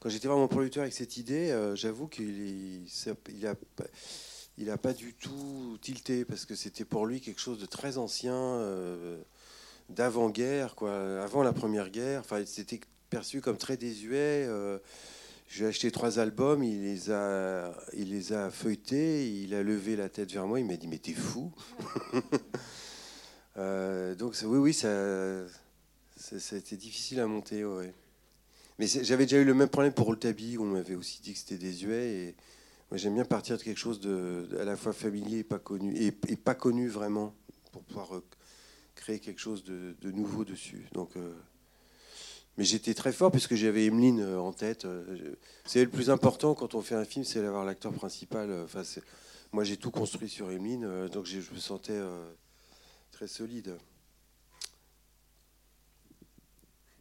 quand 0.00 0.08
j'étais 0.08 0.26
vraiment 0.26 0.48
producteur 0.48 0.82
avec 0.82 0.92
cette 0.92 1.16
idée, 1.16 1.72
j'avoue 1.74 2.06
qu'il 2.06 2.84
il 3.28 3.46
a, 3.46 3.54
il 4.56 4.70
a 4.70 4.78
pas 4.78 4.92
du 4.92 5.14
tout 5.14 5.78
tilté, 5.80 6.24
parce 6.24 6.46
que 6.46 6.54
c'était 6.54 6.84
pour 6.84 7.06
lui 7.06 7.20
quelque 7.20 7.40
chose 7.40 7.58
de 7.58 7.66
très 7.66 7.98
ancien 7.98 8.60
d'avant-guerre, 9.88 10.76
quoi, 10.76 11.22
avant 11.22 11.42
la 11.42 11.52
Première 11.52 11.90
Guerre. 11.90 12.20
Enfin, 12.20 12.44
c'était 12.46 12.80
perçu 13.12 13.42
comme 13.42 13.58
très 13.58 13.76
désuet. 13.76 14.46
Euh, 14.48 14.78
j'ai 15.46 15.66
acheté 15.66 15.90
trois 15.90 16.18
albums, 16.18 16.64
il 16.64 16.82
les 16.82 17.10
a, 17.10 17.70
il 17.92 18.08
les 18.08 18.32
a 18.32 18.50
feuilletés, 18.50 19.30
il 19.30 19.54
a 19.54 19.62
levé 19.62 19.96
la 19.96 20.08
tête 20.08 20.32
vers 20.32 20.46
moi, 20.46 20.58
il 20.58 20.64
m'a 20.64 20.76
dit 20.76 20.88
mais 20.88 20.96
t'es 20.96 21.12
fou. 21.12 21.52
euh, 23.58 24.14
donc 24.14 24.34
oui, 24.44 24.58
oui, 24.58 24.72
ça, 24.72 25.44
ça, 26.16 26.56
a 26.56 26.58
été 26.58 26.78
difficile 26.78 27.20
à 27.20 27.26
monter. 27.26 27.66
Ouais. 27.66 27.92
Mais 28.78 28.86
j'avais 28.86 29.26
déjà 29.26 29.36
eu 29.36 29.44
le 29.44 29.52
même 29.52 29.68
problème 29.68 29.92
pour 29.92 30.06
Rouletabille, 30.06 30.56
où 30.56 30.62
on 30.62 30.72
m'avait 30.72 30.94
aussi 30.94 31.20
dit 31.20 31.34
que 31.34 31.38
c'était 31.38 31.58
désuet. 31.58 32.14
Et 32.14 32.36
moi 32.90 32.96
j'aime 32.96 33.14
bien 33.14 33.26
partir 33.26 33.58
de 33.58 33.62
quelque 33.62 33.78
chose 33.78 34.00
de, 34.00 34.48
à 34.58 34.64
la 34.64 34.76
fois 34.76 34.94
familier 34.94 35.40
et 35.40 35.44
pas 35.44 35.58
connu, 35.58 35.94
et, 35.96 36.12
pas 36.12 36.54
connu 36.54 36.88
vraiment, 36.88 37.34
pour 37.72 37.82
pouvoir 37.82 38.16
euh, 38.16 38.24
créer 38.94 39.18
quelque 39.18 39.40
chose 39.40 39.64
de, 39.64 40.10
nouveau 40.12 40.46
dessus. 40.46 40.86
Donc 40.94 41.14
euh, 41.18 41.34
mais 42.58 42.64
j'étais 42.64 42.94
très 42.94 43.12
fort 43.12 43.30
parce 43.30 43.46
que 43.46 43.56
j'avais 43.56 43.86
Emeline 43.86 44.20
euh, 44.20 44.40
en 44.40 44.52
tête. 44.52 44.84
Euh, 44.84 45.36
c'est 45.64 45.84
le 45.84 45.90
plus 45.90 46.10
important 46.10 46.54
quand 46.54 46.74
on 46.74 46.82
fait 46.82 46.94
un 46.94 47.04
film, 47.04 47.24
c'est 47.24 47.40
d'avoir 47.40 47.64
l'acteur 47.64 47.92
principal. 47.92 48.50
Euh, 48.50 48.64
enfin, 48.64 48.82
moi, 49.52 49.64
j'ai 49.64 49.76
tout 49.76 49.90
construit 49.90 50.28
sur 50.28 50.50
Emeline, 50.50 51.08
donc 51.08 51.26
je 51.26 51.38
me 51.38 51.58
sentais 51.58 52.00
très 53.10 53.26
solide. 53.26 53.76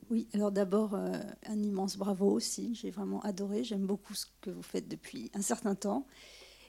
Oui, 0.09 0.27
alors 0.33 0.51
d'abord, 0.51 0.93
un 0.93 1.63
immense 1.63 1.95
bravo 1.95 2.29
aussi. 2.29 2.75
J'ai 2.75 2.91
vraiment 2.91 3.21
adoré. 3.21 3.63
J'aime 3.63 3.85
beaucoup 3.85 4.13
ce 4.13 4.25
que 4.41 4.49
vous 4.49 4.63
faites 4.63 4.89
depuis 4.89 5.31
un 5.33 5.41
certain 5.41 5.75
temps. 5.75 6.05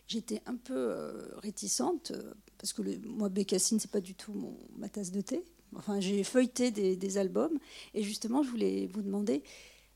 J'étais 0.07 0.41
un 0.47 0.55
peu 0.55 0.95
réticente 1.39 2.13
parce 2.59 2.73
que 2.73 2.83
moi, 3.05 3.29
Bécassine, 3.29 3.81
c'est 3.81 3.91
pas 3.91 4.01
du 4.01 4.15
tout 4.15 4.35
mon, 4.35 4.57
ma 4.77 4.89
tasse 4.89 5.11
de 5.11 5.21
thé. 5.21 5.43
Enfin, 5.77 6.01
j'ai 6.01 6.23
feuilleté 6.25 6.71
des, 6.71 7.19
albums 7.19 7.59
et 7.95 8.03
justement, 8.03 8.43
je 8.43 8.51
voulais 8.51 8.89
vous 8.93 9.03
demander 9.03 9.43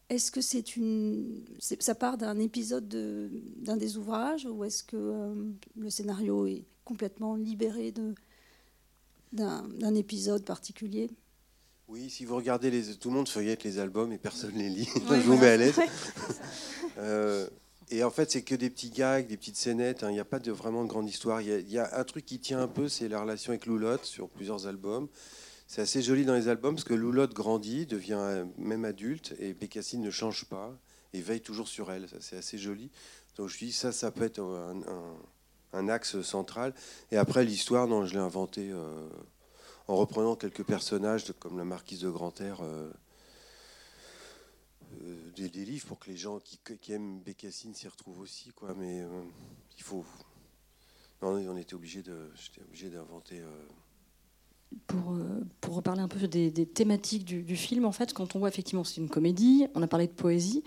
est-ce 0.08 0.30
que 0.30 0.40
c'est 0.40 0.76
une, 0.76 1.44
ça 1.58 1.94
part 1.94 2.16
d'un 2.16 2.38
épisode 2.38 2.88
d'un 2.88 3.76
des 3.76 3.96
ouvrages 3.96 4.46
ou 4.46 4.64
est-ce 4.64 4.84
que 4.84 4.96
euh, 4.96 5.34
le 5.76 5.90
scénario 5.90 6.46
est 6.46 6.64
complètement 6.84 7.34
libéré 7.34 7.90
de, 7.90 8.14
d'un, 9.32 9.94
épisode 9.94 10.44
particulier? 10.44 11.10
Oui, 11.88 12.10
si 12.10 12.24
vous 12.24 12.36
regardez 12.36 12.70
les, 12.70 12.94
tout 12.94 13.10
le 13.10 13.16
monde 13.16 13.28
feuillette 13.28 13.64
les 13.64 13.78
albums 13.78 14.12
et 14.12 14.18
personne 14.18 14.54
ne 14.54 14.60
les 14.60 14.68
lit. 14.68 14.88
je 14.94 15.14
vous 15.26 15.36
mets 15.36 15.48
à 15.48 15.56
l'aise. 15.56 15.80
Euh, 16.98 17.46
et 17.90 18.02
en 18.02 18.10
fait, 18.10 18.30
c'est 18.30 18.40
que 18.40 18.54
des 18.54 18.70
petits 18.70 18.88
gags, 18.88 19.26
des 19.26 19.36
petites 19.36 19.56
scénettes. 19.56 20.02
Hein. 20.02 20.08
Il 20.08 20.14
n'y 20.14 20.20
a 20.20 20.24
pas 20.24 20.38
de, 20.38 20.50
vraiment 20.50 20.82
de 20.82 20.88
grande 20.88 21.10
histoire. 21.10 21.42
Il 21.42 21.68
y, 21.68 21.74
y, 21.74 21.78
a, 21.78 21.98
un 21.98 22.04
truc 22.04 22.24
qui 22.24 22.38
tient 22.38 22.58
un 22.58 22.68
peu, 22.68 22.88
c'est 22.88 23.06
la 23.06 23.20
relation 23.20 23.50
avec 23.50 23.66
Loulotte 23.66 24.06
sur 24.06 24.30
plusieurs 24.30 24.66
albums. 24.66 25.08
C'est 25.66 25.83
assez 25.83 26.00
joli 26.00 26.24
dans 26.24 26.35
les 26.35 26.48
albums 26.48 26.76
parce 26.76 26.85
que 26.85 26.94
Loulotte 26.94 27.35
grandit, 27.35 27.87
devient 27.87 28.46
même 28.57 28.85
adulte 28.85 29.35
et 29.40 29.52
Bécassine 29.52 30.00
ne 30.00 30.11
change 30.11 30.44
pas 30.44 30.72
et 31.12 31.20
veille 31.20 31.40
toujours 31.40 31.66
sur 31.66 31.90
elle. 31.90 32.09
C'est 32.20 32.37
assez 32.37 32.57
joli. 32.57 32.90
Donc 33.37 33.48
je 33.48 33.59
dis 33.59 33.72
ça, 33.72 33.90
ça 33.90 34.11
peut 34.12 34.24
être 34.24 34.40
un, 35.72 35.88
axe 35.88 36.22
central. 36.22 36.72
Et 37.11 37.16
après 37.16 37.44
l'histoire, 37.44 37.88
non, 37.88 38.07
je 38.07 38.14
l'ai 38.14 38.20
inventé 38.20 38.70
euh, 38.70 39.09
en 39.88 39.96
reprenant 39.96 40.37
quelques 40.37 40.64
personnages 40.64 41.33
comme 41.40 41.59
la 41.59 41.64
marquise 41.64 42.00
de 42.00 42.11
Grantaire. 42.11 42.61
Euh, 42.62 42.90
euh, 45.02 45.31
des, 45.35 45.48
livres 45.48 45.87
pour 45.87 45.98
que 45.98 46.09
les 46.09 46.16
gens 46.16 46.38
qui, 46.40 46.92
aiment 46.92 47.18
Bécassine 47.20 47.74
s'y 47.74 47.88
retrouvent 47.88 48.20
aussi 48.20 48.50
quoi 48.52 48.72
mais 48.74 49.02
il 49.76 49.83
faut 49.83 50.05
non, 51.20 51.33
on 51.33 51.57
était 51.57 51.74
obligé 51.74 52.02
de 52.02 52.31
j'étais 52.37 52.62
obligé 52.62 52.88
d'inventer 52.88 53.42
pour, 54.87 55.12
euh, 55.12 55.44
pour, 55.61 55.74
reparler 55.76 56.00
un 56.00 56.09
peu 56.09 56.26
des, 56.26 56.50
thématiques 56.66 57.24
du, 57.24 57.57
film, 57.57 57.85
en 57.85 57.92
fait, 57.92 58.12
quand 58.12 58.37
on 58.37 58.38
voit 58.38 58.48
effectivement 58.48 58.85
c'est 58.85 59.00
une 59.00 59.09
comédie, 59.09 59.66
on 59.74 59.83
a 59.83 59.87
parlé 59.87 60.07
de 60.07 60.12
poésie, 60.12 60.62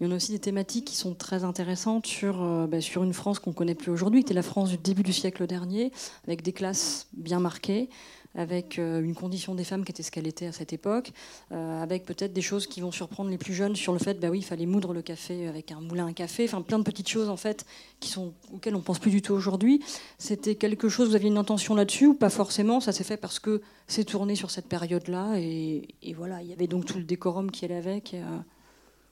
mais 0.00 0.06
on 0.06 0.12
a 0.12 0.16
aussi 0.16 0.32
des 0.32 0.38
thématiques 0.38 0.84
qui 0.84 0.96
sont 0.96 1.14
très 1.14 1.44
intéressantes 1.44 2.06
sur, 2.06 2.42
euh, 2.42 2.66
bah, 2.66 2.80
sur 2.80 3.04
une 3.04 3.12
France 3.12 3.38
qu'on 3.38 3.52
connaît 3.52 3.74
plus 3.74 3.90
aujourd'hui, 3.90 4.20
qui 4.20 4.26
était 4.26 4.34
la 4.34 4.42
France 4.42 4.70
du 4.70 4.78
début 4.78 5.02
du 5.02 5.12
siècle 5.12 5.46
dernier, 5.46 5.92
avec 6.26 6.42
des 6.42 6.52
classes 6.52 7.08
bien 7.14 7.40
marquées, 7.40 7.88
avec 8.38 8.78
euh, 8.78 9.02
une 9.02 9.16
condition 9.16 9.56
des 9.56 9.64
femmes 9.64 9.84
qui 9.84 9.90
était 9.90 10.04
ce 10.04 10.12
qu'elle 10.12 10.28
était 10.28 10.46
à 10.46 10.52
cette 10.52 10.72
époque, 10.72 11.10
euh, 11.50 11.82
avec 11.82 12.04
peut-être 12.04 12.32
des 12.32 12.40
choses 12.40 12.68
qui 12.68 12.80
vont 12.80 12.92
surprendre 12.92 13.30
les 13.30 13.36
plus 13.36 13.52
jeunes 13.52 13.74
sur 13.74 13.92
le 13.92 13.98
fait, 13.98 14.14
bah 14.14 14.28
oui, 14.30 14.38
il 14.38 14.44
fallait 14.44 14.64
moudre 14.64 14.94
le 14.94 15.02
café 15.02 15.48
avec 15.48 15.72
un 15.72 15.80
moulin 15.80 16.06
à 16.06 16.12
café, 16.12 16.44
enfin 16.44 16.62
plein 16.62 16.78
de 16.78 16.84
petites 16.84 17.08
choses 17.08 17.28
en 17.28 17.36
fait 17.36 17.66
qui 17.98 18.08
sont 18.08 18.32
auxquelles 18.54 18.76
on 18.76 18.80
pense 18.80 19.00
plus 19.00 19.10
du 19.10 19.22
tout 19.22 19.32
aujourd'hui. 19.34 19.82
C'était 20.18 20.54
quelque 20.54 20.88
chose, 20.88 21.08
vous 21.08 21.16
aviez 21.16 21.28
une 21.28 21.36
intention 21.36 21.74
là-dessus 21.74 22.06
ou 22.06 22.14
pas 22.14 22.30
forcément? 22.30 22.78
Ça 22.78 22.92
s'est 22.92 23.02
fait 23.02 23.16
parce 23.16 23.40
que 23.40 23.60
c'est 23.88 24.04
tourné 24.04 24.36
sur 24.36 24.52
cette 24.52 24.66
période-là 24.66 25.34
et, 25.38 25.88
voilà, 26.16 26.40
il 26.40 26.48
y 26.48 26.52
avait 26.52 26.68
donc 26.68 26.84
tout 26.84 26.98
le 26.98 27.04
décorum 27.04 27.50
qui 27.50 27.64
allait 27.64 27.74
avec. 27.76 28.14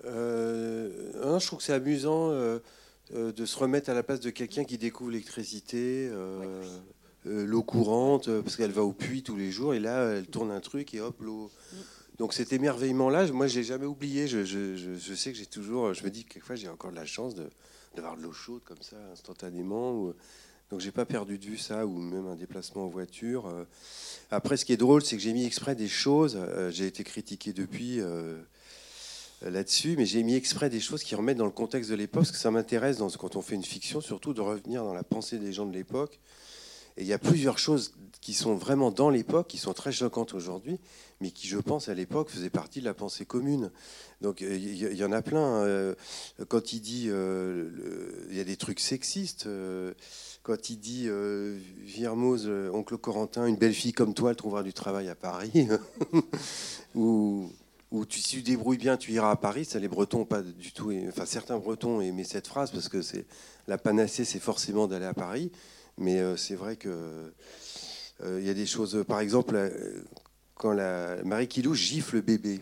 Euh, 0.05 0.89
je 1.41 1.47
trouve 1.47 1.59
que 1.59 1.65
c'est 1.65 1.73
amusant. 1.73 2.31
de 3.11 3.45
se 3.45 3.59
remettre 3.59 3.91
à 3.91 3.95
la 3.95 4.05
place 4.05 4.21
de 4.21 4.31
quelqu'un 4.31 4.65
qui 4.65 4.79
découvre 4.79 5.11
l'électricité, 5.11 6.11
l'eau 7.27 7.63
courante, 7.63 8.29
euh, 8.29 8.43
parce 8.43 8.57
qu'elle 8.57 8.71
va 8.71 8.83
au 8.83 8.93
puits 8.93 9.23
tous 9.23 9.37
les 9.37 9.51
jours, 9.51 9.75
et 9.75 9.81
là, 9.81 10.13
elle 10.13 10.27
tourne 10.27 10.51
un 10.51 10.61
truc 10.61 10.95
et 10.95 11.01
hop, 11.01 11.21
l'eau. 11.21 11.51
Donc 12.19 12.33
cet 12.33 12.53
émerveillement-là, 12.53 13.31
moi, 13.33 13.47
je 13.47 13.57
l'ai 13.57 13.65
jamais 13.65 13.85
oublié. 13.85 14.27
Je, 14.27 15.15
sais 15.15 15.33
que 15.33 15.39
j'ai 15.39 15.47
toujours, 15.47 15.93
je 15.93 16.03
me 16.03 16.11
dis 16.11 16.25
que 16.25 16.35
quelquefois, 16.35 16.57
j'ai 16.57 16.69
encore 16.69 16.91
de 16.91 16.97
la 16.97 17.05
chance 17.05 17.35
d'avoir 17.95 18.17
de, 18.17 18.23
l'eau 18.23 18.33
chaude 18.33 18.63
comme 18.65 18.81
ça, 18.81 18.97
instantanément. 19.13 19.93
Ou, 19.93 20.15
donc 20.71 20.81
j'ai 20.81 20.93
pas 20.93 21.05
perdu 21.05 21.39
de 21.39 21.45
vue 21.45 21.59
ça, 21.59 21.87
ou 21.87 21.99
même 21.99 22.27
un 22.27 22.35
déplacement 22.35 22.87
en 22.87 22.89
voiture. 22.89 23.47
Euh. 23.47 23.65
Après, 24.31 24.57
ce 24.57 24.65
qui 24.65 24.73
est 24.73 24.79
drôle, 24.79 25.03
c'est 25.05 25.17
que 25.17 25.23
j'ai 25.23 25.35
mis 25.35 25.45
exprès 25.45 25.75
des 25.75 25.89
choses. 25.89 26.39
J'ai 26.71 26.87
été 26.87 27.05
critiqué 27.05 27.53
depuis 27.53 28.01
là-dessus, 29.43 29.95
mais 29.99 30.07
j'ai 30.07 30.23
mis 30.23 30.35
exprès 30.37 30.71
des 30.71 30.81
choses 30.81 31.03
qui 31.03 31.15
remettent 31.15 31.37
dans 31.37 31.45
le 31.45 31.51
contexte 31.51 31.91
de 31.91 31.97
l'époque, 31.97 32.23
parce 32.23 32.33
que 32.33 32.39
ça 32.39 32.51
m'intéresse 32.51 32.99
quand 33.19 33.37
on 33.37 33.43
fait 33.43 33.57
une 33.57 33.65
fiction, 33.65 34.01
surtout 34.01 34.33
de 34.33 34.41
revenir 34.41 34.83
dans 34.85 34.95
la 34.95 35.05
pensée 35.05 35.39
des 35.39 35.53
gens 35.53 35.67
de 35.67 35.75
l'époque. 35.75 36.19
Et 36.97 37.03
il 37.03 37.07
y 37.07 37.13
a 37.13 37.19
plusieurs 37.19 37.59
choses 37.59 37.93
qui 38.21 38.35
sont 38.35 38.57
vraiment 38.57 38.91
dans 38.91 39.11
l'époque, 39.11 39.47
qui 39.47 39.59
sont 39.59 39.73
très 39.73 39.93
choquantes 39.93 40.35
aujourd'hui, 40.35 40.81
mais 41.21 41.31
qui, 41.31 41.47
je 41.47 41.59
pense, 41.59 41.89
à 41.89 41.95
l'époque, 41.95 42.29
faisaient 42.29 42.51
partie 42.51 42.81
de 42.81 42.85
la 42.85 42.95
pensée 42.95 43.25
commune. 43.25 43.71
Donc 44.21 44.41
il 44.41 44.75
y, 44.75 45.05
en 45.05 45.13
a 45.13 45.23
plein. 45.23 45.63
Euh, 45.63 45.95
quand 46.49 46.73
il 46.73 46.81
dit, 46.81 47.07
euh, 47.09 48.27
il 48.31 48.37
y 48.37 48.41
a 48.41 48.45
des 48.45 48.57
trucs 48.57 48.81
sexistes. 48.81 49.47
Euh, 49.47 49.93
quand 50.43 50.71
il 50.71 50.79
dit 50.79 51.09
Virmoz, 51.85 52.49
oncle 52.73 52.97
Corentin, 52.97 53.47
une 53.47 53.57
belle 53.57 53.75
fille 53.75 53.93
comme 53.93 54.15
toi, 54.15 54.31
elle 54.31 54.37
trouvera 54.37 54.63
du 54.63 54.73
travail 54.73 55.09
à 55.09 55.15
Paris. 55.15 55.69
ou, 56.95 57.51
ou 57.91 58.07
tu, 58.07 58.21
si 58.21 58.37
tu 58.37 58.43
débrouilles 58.43 58.79
bien, 58.79 58.97
tu 58.97 59.13
iras 59.13 59.31
à 59.31 59.37
Paris. 59.37 59.65
Ça, 59.65 59.79
les 59.79 59.89
Bretons, 59.89 60.25
pas 60.25 60.43
du 60.43 60.73
tout. 60.73 60.93
Enfin, 61.09 61.27
certains 61.27 61.59
Bretons 61.59 62.01
aimaient 62.01 62.25
cette 62.25 62.47
phrase 62.47 62.71
parce 62.71 62.89
que 62.89 63.03
c'est 63.03 63.27
la 63.69 63.79
panacée, 63.79 64.25
c'est 64.25 64.41
forcément 64.41 64.87
d'aller 64.87 65.07
à 65.07 65.15
Paris. 65.15 65.53
Mais 65.99 66.21
euh, 66.21 66.37
c'est 66.37 66.55
vrai 66.55 66.77
que 66.77 67.33
euh, 68.23 68.41
y 68.41 68.51
a 68.51 68.55
des 68.55 68.67
choses. 68.67 69.05
Par 69.07 69.21
exemple, 69.21 69.59
quand 70.55 70.73
la 70.73 71.17
Marie 71.25 71.49
Kilou 71.49 71.75
gifle 71.75 72.17
le 72.17 72.23
bébé. 72.23 72.61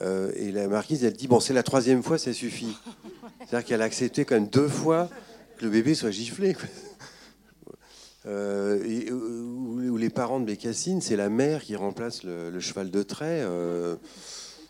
Euh, 0.00 0.32
et 0.36 0.50
la 0.52 0.68
marquise, 0.68 1.04
elle 1.04 1.12
dit 1.12 1.28
bon, 1.28 1.38
c'est 1.38 1.52
la 1.52 1.62
troisième 1.62 2.02
fois, 2.02 2.18
ça 2.18 2.32
suffit. 2.32 2.74
C'est-à-dire 3.40 3.64
qu'elle 3.66 3.82
a 3.82 3.84
accepté 3.84 4.24
quand 4.24 4.34
même 4.34 4.48
deux 4.48 4.68
fois 4.68 5.10
que 5.58 5.64
le 5.64 5.70
bébé 5.70 5.94
soit 5.94 6.10
giflé. 6.10 6.56
ou, 8.24 9.96
les 9.98 10.10
parents 10.10 10.40
de 10.40 10.46
Bécassine, 10.46 11.00
c'est 11.00 11.16
la 11.16 11.28
mère 11.28 11.62
qui 11.62 11.76
remplace 11.76 12.24
le, 12.24 12.58
cheval 12.58 12.90
de 12.90 13.02
trait. 13.02 13.46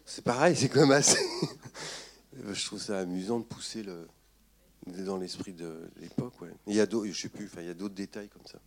c'est 0.04 0.24
pareil, 0.24 0.56
c'est 0.56 0.68
quand 0.68 0.80
même 0.80 0.90
assez. 0.90 1.24
Je 2.52 2.66
trouve 2.66 2.80
ça 2.80 2.98
amusant 2.98 3.38
de 3.38 3.44
pousser 3.44 3.82
le, 3.82 4.06
dans 4.86 5.16
l'esprit 5.16 5.52
de 5.52 5.90
l'époque. 6.00 6.34
Il 6.66 6.74
y 6.74 6.80
a 6.80 6.86
d'autres, 6.86 7.06
je 7.06 7.20
sais 7.20 7.28
plus, 7.28 7.50
il 7.58 7.66
y 7.66 7.70
a 7.70 7.74
d'autres 7.74 7.94
détails 7.94 8.28
comme 8.28 8.46
ça. 8.46 8.58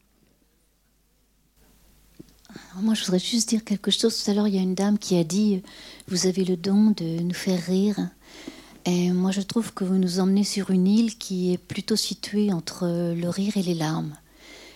moi, 2.82 2.93
je 2.93 3.04
voudrais 3.04 3.19
juste 3.19 3.49
dire 3.49 3.63
quelque 3.63 3.91
chose. 3.91 4.23
Tout 4.23 4.32
à 4.32 4.34
l'heure, 4.34 4.47
il 4.47 4.56
y 4.56 4.60
a 4.60 4.62
une 4.62 4.75
dame 4.75 4.97
qui 4.97 5.17
a 5.17 5.23
dit 5.23 5.62
Vous 6.08 6.28
avez 6.28 6.45
le 6.45 6.56
don 6.58 6.91
de 6.91 7.21
nous 7.21 7.34
faire 7.34 7.62
rire. 7.62 7.97
Et 8.86 9.12
moi, 9.12 9.32
je 9.32 9.41
trouve 9.41 9.73
que 9.73 9.84
vous 9.84 9.95
nous 9.95 10.19
emmenez 10.19 10.43
sur 10.43 10.69
une 10.69 10.88
île 10.88 11.17
qui 11.17 11.51
est 11.51 11.58
plutôt 11.58 11.95
située 11.95 12.54
entre 12.54 12.86
le 12.86 13.30
rire 13.30 13.58
et 13.58 13.63
les 13.63 13.73
larmes. 13.73 14.15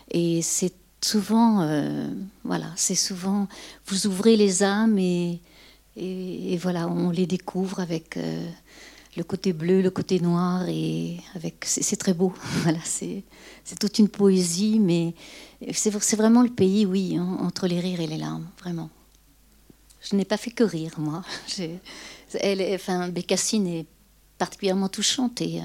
Et 0.09 0.41
c'est 0.41 0.73
souvent, 1.01 1.61
euh, 1.61 2.09
voilà, 2.43 2.71
c'est 2.75 2.95
souvent, 2.95 3.47
vous 3.85 4.07
ouvrez 4.07 4.35
les 4.35 4.63
âmes 4.63 4.97
et, 4.97 5.39
et, 5.95 6.57
voilà, 6.57 6.87
on 6.87 7.11
les 7.11 7.27
découvre 7.27 7.79
avec 7.79 8.17
le 9.17 9.23
côté 9.23 9.53
bleu, 9.53 9.81
le 9.81 9.89
côté 9.89 10.19
noir, 10.19 10.67
et 10.67 11.17
avec 11.35 11.65
c'est 11.65 11.95
très 11.95 12.13
beau. 12.13 12.33
Voilà, 12.63 12.79
c'est 12.83 13.23
toute 13.79 13.99
une 13.99 14.09
poésie, 14.09 14.79
mais 14.79 15.13
c'est 15.73 16.15
vraiment 16.15 16.41
le 16.41 16.49
pays, 16.49 16.85
oui, 16.85 17.17
hein, 17.17 17.37
entre 17.41 17.67
les 17.67 17.79
rires 17.79 18.01
et 18.01 18.07
les 18.07 18.17
larmes, 18.17 18.47
vraiment. 18.59 18.89
Je 20.01 20.15
n'ai 20.15 20.25
pas 20.25 20.37
fait 20.37 20.51
que 20.51 20.63
rire, 20.63 20.93
moi. 20.97 21.23
Enfin, 22.75 23.09
Bécassine 23.09 23.65
est 23.65 23.87
particulièrement 24.37 24.87
touchante 24.87 25.41
et, 25.41 25.61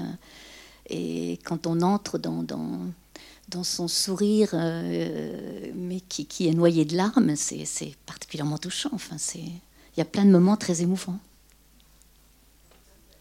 et 0.89 1.39
quand 1.43 1.67
on 1.67 1.81
entre 1.81 2.17
dans, 2.17 3.63
son 3.63 3.87
sourire, 3.87 4.49
euh, 4.53 5.71
mais 5.75 5.99
qui, 6.01 6.25
qui, 6.25 6.47
est 6.47 6.53
noyé 6.53 6.85
de 6.85 6.97
larmes, 6.97 7.35
c'est 7.35 7.95
particulièrement 8.07 8.57
touchant. 8.57 8.89
Enfin, 8.93 9.17
il 9.35 9.59
y 9.97 10.01
a 10.01 10.05
plein 10.05 10.25
de 10.25 10.31
moments 10.31 10.57
très 10.57 10.81
émouvants. 10.81 11.19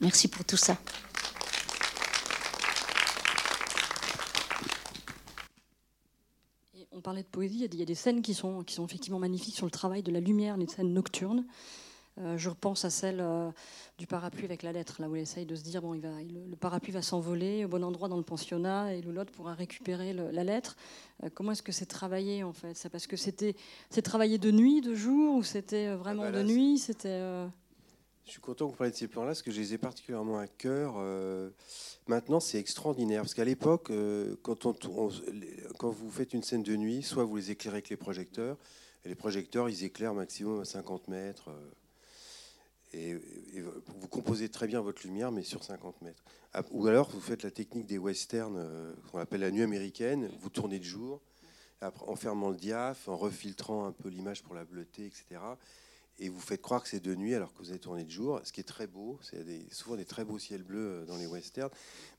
Merci 0.05 0.29
pour 0.29 0.45
tout 0.45 0.59
ça. 0.59 0.77
on 6.93 7.01
parlait 7.01 7.23
de 7.23 7.29
poésie, 7.29 7.67
il 7.73 7.79
y 7.79 7.83
a 7.83 7.87
des 7.87 7.95
scènes 7.95 8.23
qui 8.23 8.35
sont, 8.35 8.63
qui 8.63 8.75
sont 8.75 8.85
effectivement 8.85 9.19
magnifiques 9.19 9.57
sur 9.57 9.67
le 9.67 9.71
travail 9.71 10.03
de 10.03 10.13
la 10.13 10.21
lumière, 10.21 10.57
les 10.57 10.67
scènes 10.67 10.93
nocturnes. 10.93 11.45
Euh, 12.21 12.37
je 12.39 12.51
repense 12.51 12.85
à 12.85 12.91
celle 12.91 13.21
euh, 13.21 13.51
du 13.99 14.07
parapluie 14.07 14.45
avec 14.45 14.63
la 14.63 14.73
lettre, 14.73 15.01
là 15.01 15.09
où 15.09 15.17
il 15.17 15.23
essaye 15.23 15.47
de 15.47 15.55
se 15.55 15.65
dire 15.65 15.83
bon, 15.83 15.95
il 15.95 16.01
va, 16.03 16.11
le, 16.23 16.55
parapluie 16.55 16.93
va 16.93 17.03
s'envoler 17.03 17.65
au 17.65 17.69
bon 17.69 17.83
endroit 17.83 18.09
dans 18.09 18.17
le 18.17 18.23
pensionnat 18.23 18.95
et 18.95 19.03
l'autre 19.03 19.33
pourra 19.33 19.55
récupérer 19.55 20.13
la 20.13 20.45
lettre. 20.45 20.77
Euh, 21.25 21.31
comment 21.35 21.53
est-ce 21.53 21.63
que 21.63 21.73
c'est 21.73 21.87
travaillé 21.87 22.45
en 22.45 22.53
fait? 22.53 22.77
C'est 22.77 22.91
parce 22.91 23.07
que 23.07 23.17
c'était 23.17 23.57
c'est 23.91 24.03
travaillé 24.03 24.39
de 24.39 24.51
nuit, 24.53 24.81
de 24.83 24.95
jour, 24.95 25.37
ou 25.37 25.43
c'était 25.43 25.95
vraiment 25.95 26.25
ah 26.27 26.31
bah 26.31 26.43
de 26.43 26.45
nuit? 26.45 26.79
C'était 26.79 27.49
je 28.27 28.31
suis 28.31 28.41
content 28.41 28.67
que 28.67 28.73
vous 28.73 28.77
parliez 28.77 28.93
de 28.93 28.97
ces 28.97 29.09
plans-là, 29.09 29.29
parce 29.29 29.43
que 29.43 29.51
je 29.51 29.61
les 29.61 29.75
ai 29.75 29.79
particulièrement 29.79 30.39
à 30.39 30.47
cœur. 30.47 30.95
maintenant, 32.07 32.41
c'est 32.41 32.59
extraordinaire, 32.59 33.23
parce 33.23 33.35
qu'à 33.35 33.45
l'époque, 33.45 33.91
quand, 34.43 34.67
on, 34.67 34.75
quand 35.79 35.91
vous 35.91 36.11
faites 36.11 36.33
une 36.33 36.43
scène 36.43 36.63
de 36.63 36.77
nuit, 36.77 37.03
soit 37.03 37.25
vous 37.25 37.37
les 37.37 37.51
éclairez 37.51 37.77
avec 37.77 37.89
les 37.91 37.97
projecteurs, 37.97 38.57
et 39.05 39.09
les 39.09 39.15
projecteurs, 39.15 39.69
ils 39.69 39.85
éclairent 39.85 40.15
maximum 40.15 40.61
à 40.61 40.65
50 40.65 41.09
mètres. 41.09 41.51
Et, 42.95 43.17
vous 43.87 44.09
composez 44.09 44.49
très 44.49 44.67
bien 44.67 44.81
votre 44.81 45.03
lumière, 45.07 45.33
mais 45.33 45.43
sur 45.43 45.65
50 45.65 46.03
mètres. 46.03 46.23
Ah, 46.53 46.63
ou 46.71 46.87
alors, 46.87 47.11
vous 47.11 47.21
faites 47.21 47.43
la 47.43 47.51
technique 47.51 47.87
des 47.87 47.99
westerns, 47.99 48.57
euh, 48.57 48.95
qu'on 49.11 49.19
appelle 49.19 49.41
la 49.41 49.51
nuit 49.51 49.63
américaine. 49.63 50.31
Vous 50.41 50.49
tournez 50.49 50.79
de 50.79 50.85
jour, 50.85 51.21
en 51.83 52.17
fermant 52.17 52.51
le 52.51 52.57
diaph, 52.57 53.09
en 53.09 53.17
refiltrant 53.17 53.87
un 53.87 53.93
peu 53.93 54.09
l'image 54.09 54.43
pour 54.43 54.55
la 54.55 54.65
bleuter, 54.65 55.07
etc. 55.07 55.41
Et 56.19 56.29
vous 56.29 56.41
faites 56.41 56.63
croire 56.63 56.83
que 56.83 56.89
c'est 56.89 57.01
de 57.01 57.15
nuit 57.15 57.35
alors 57.35 57.53
que 57.53 57.59
vous 57.59 57.71
avez 57.71 57.81
tourné 57.81 58.05
de 58.05 58.11
jour, 58.11 58.41
ce 58.45 58.53
qui 58.53 58.61
est 58.61 58.65
très 58.65 58.87
beau. 58.87 59.19
C'est 59.23 59.45
souvent 59.73 59.97
des 59.97 60.05
très 60.05 60.25
beaux 60.25 60.39
ciels 60.39 60.63
bleus 60.63 61.03
euh, 61.03 61.05
dans 61.07 61.17
les 61.17 61.27
westerns. 61.27 61.71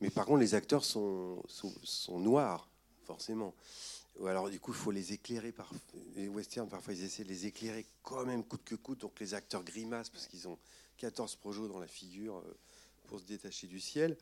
Mais 0.02 0.10
par 0.10 0.26
contre, 0.26 0.40
les 0.40 0.54
acteurs 0.54 0.84
sont, 0.84 1.42
sont 1.48 2.20
noirs, 2.20 2.68
forcément. 3.06 3.54
Alors 4.26 4.50
du 4.50 4.60
coup, 4.60 4.72
il 4.72 4.78
faut 4.78 4.92
les 4.92 5.14
éclairer. 5.14 5.52
Par... 5.52 5.70
Les 6.16 6.28
westerns, 6.28 6.68
parfois, 6.68 6.94
ils 6.94 7.04
essaient 7.04 7.24
de 7.24 7.30
les 7.30 7.46
éclairer 7.46 7.86
quand 8.04 8.26
même 8.26 8.44
coûte 8.44 8.64
que 8.66 8.76
coûte. 8.76 9.00
Donc 9.00 9.20
les 9.20 9.34
acteurs 9.34 9.64
grimacent 9.64 10.10
parce 10.10 10.28
qu'ils 10.28 10.48
ont 10.48 10.58
14 10.98 11.36
projets 11.36 11.68
dans 11.68 11.80
la 11.80 11.88
figure 11.88 12.38
euh, 12.38 12.58
pour 13.08 13.20
se 13.20 13.26
détacher 13.26 13.68
du 13.68 13.80
ciel. 13.80 14.18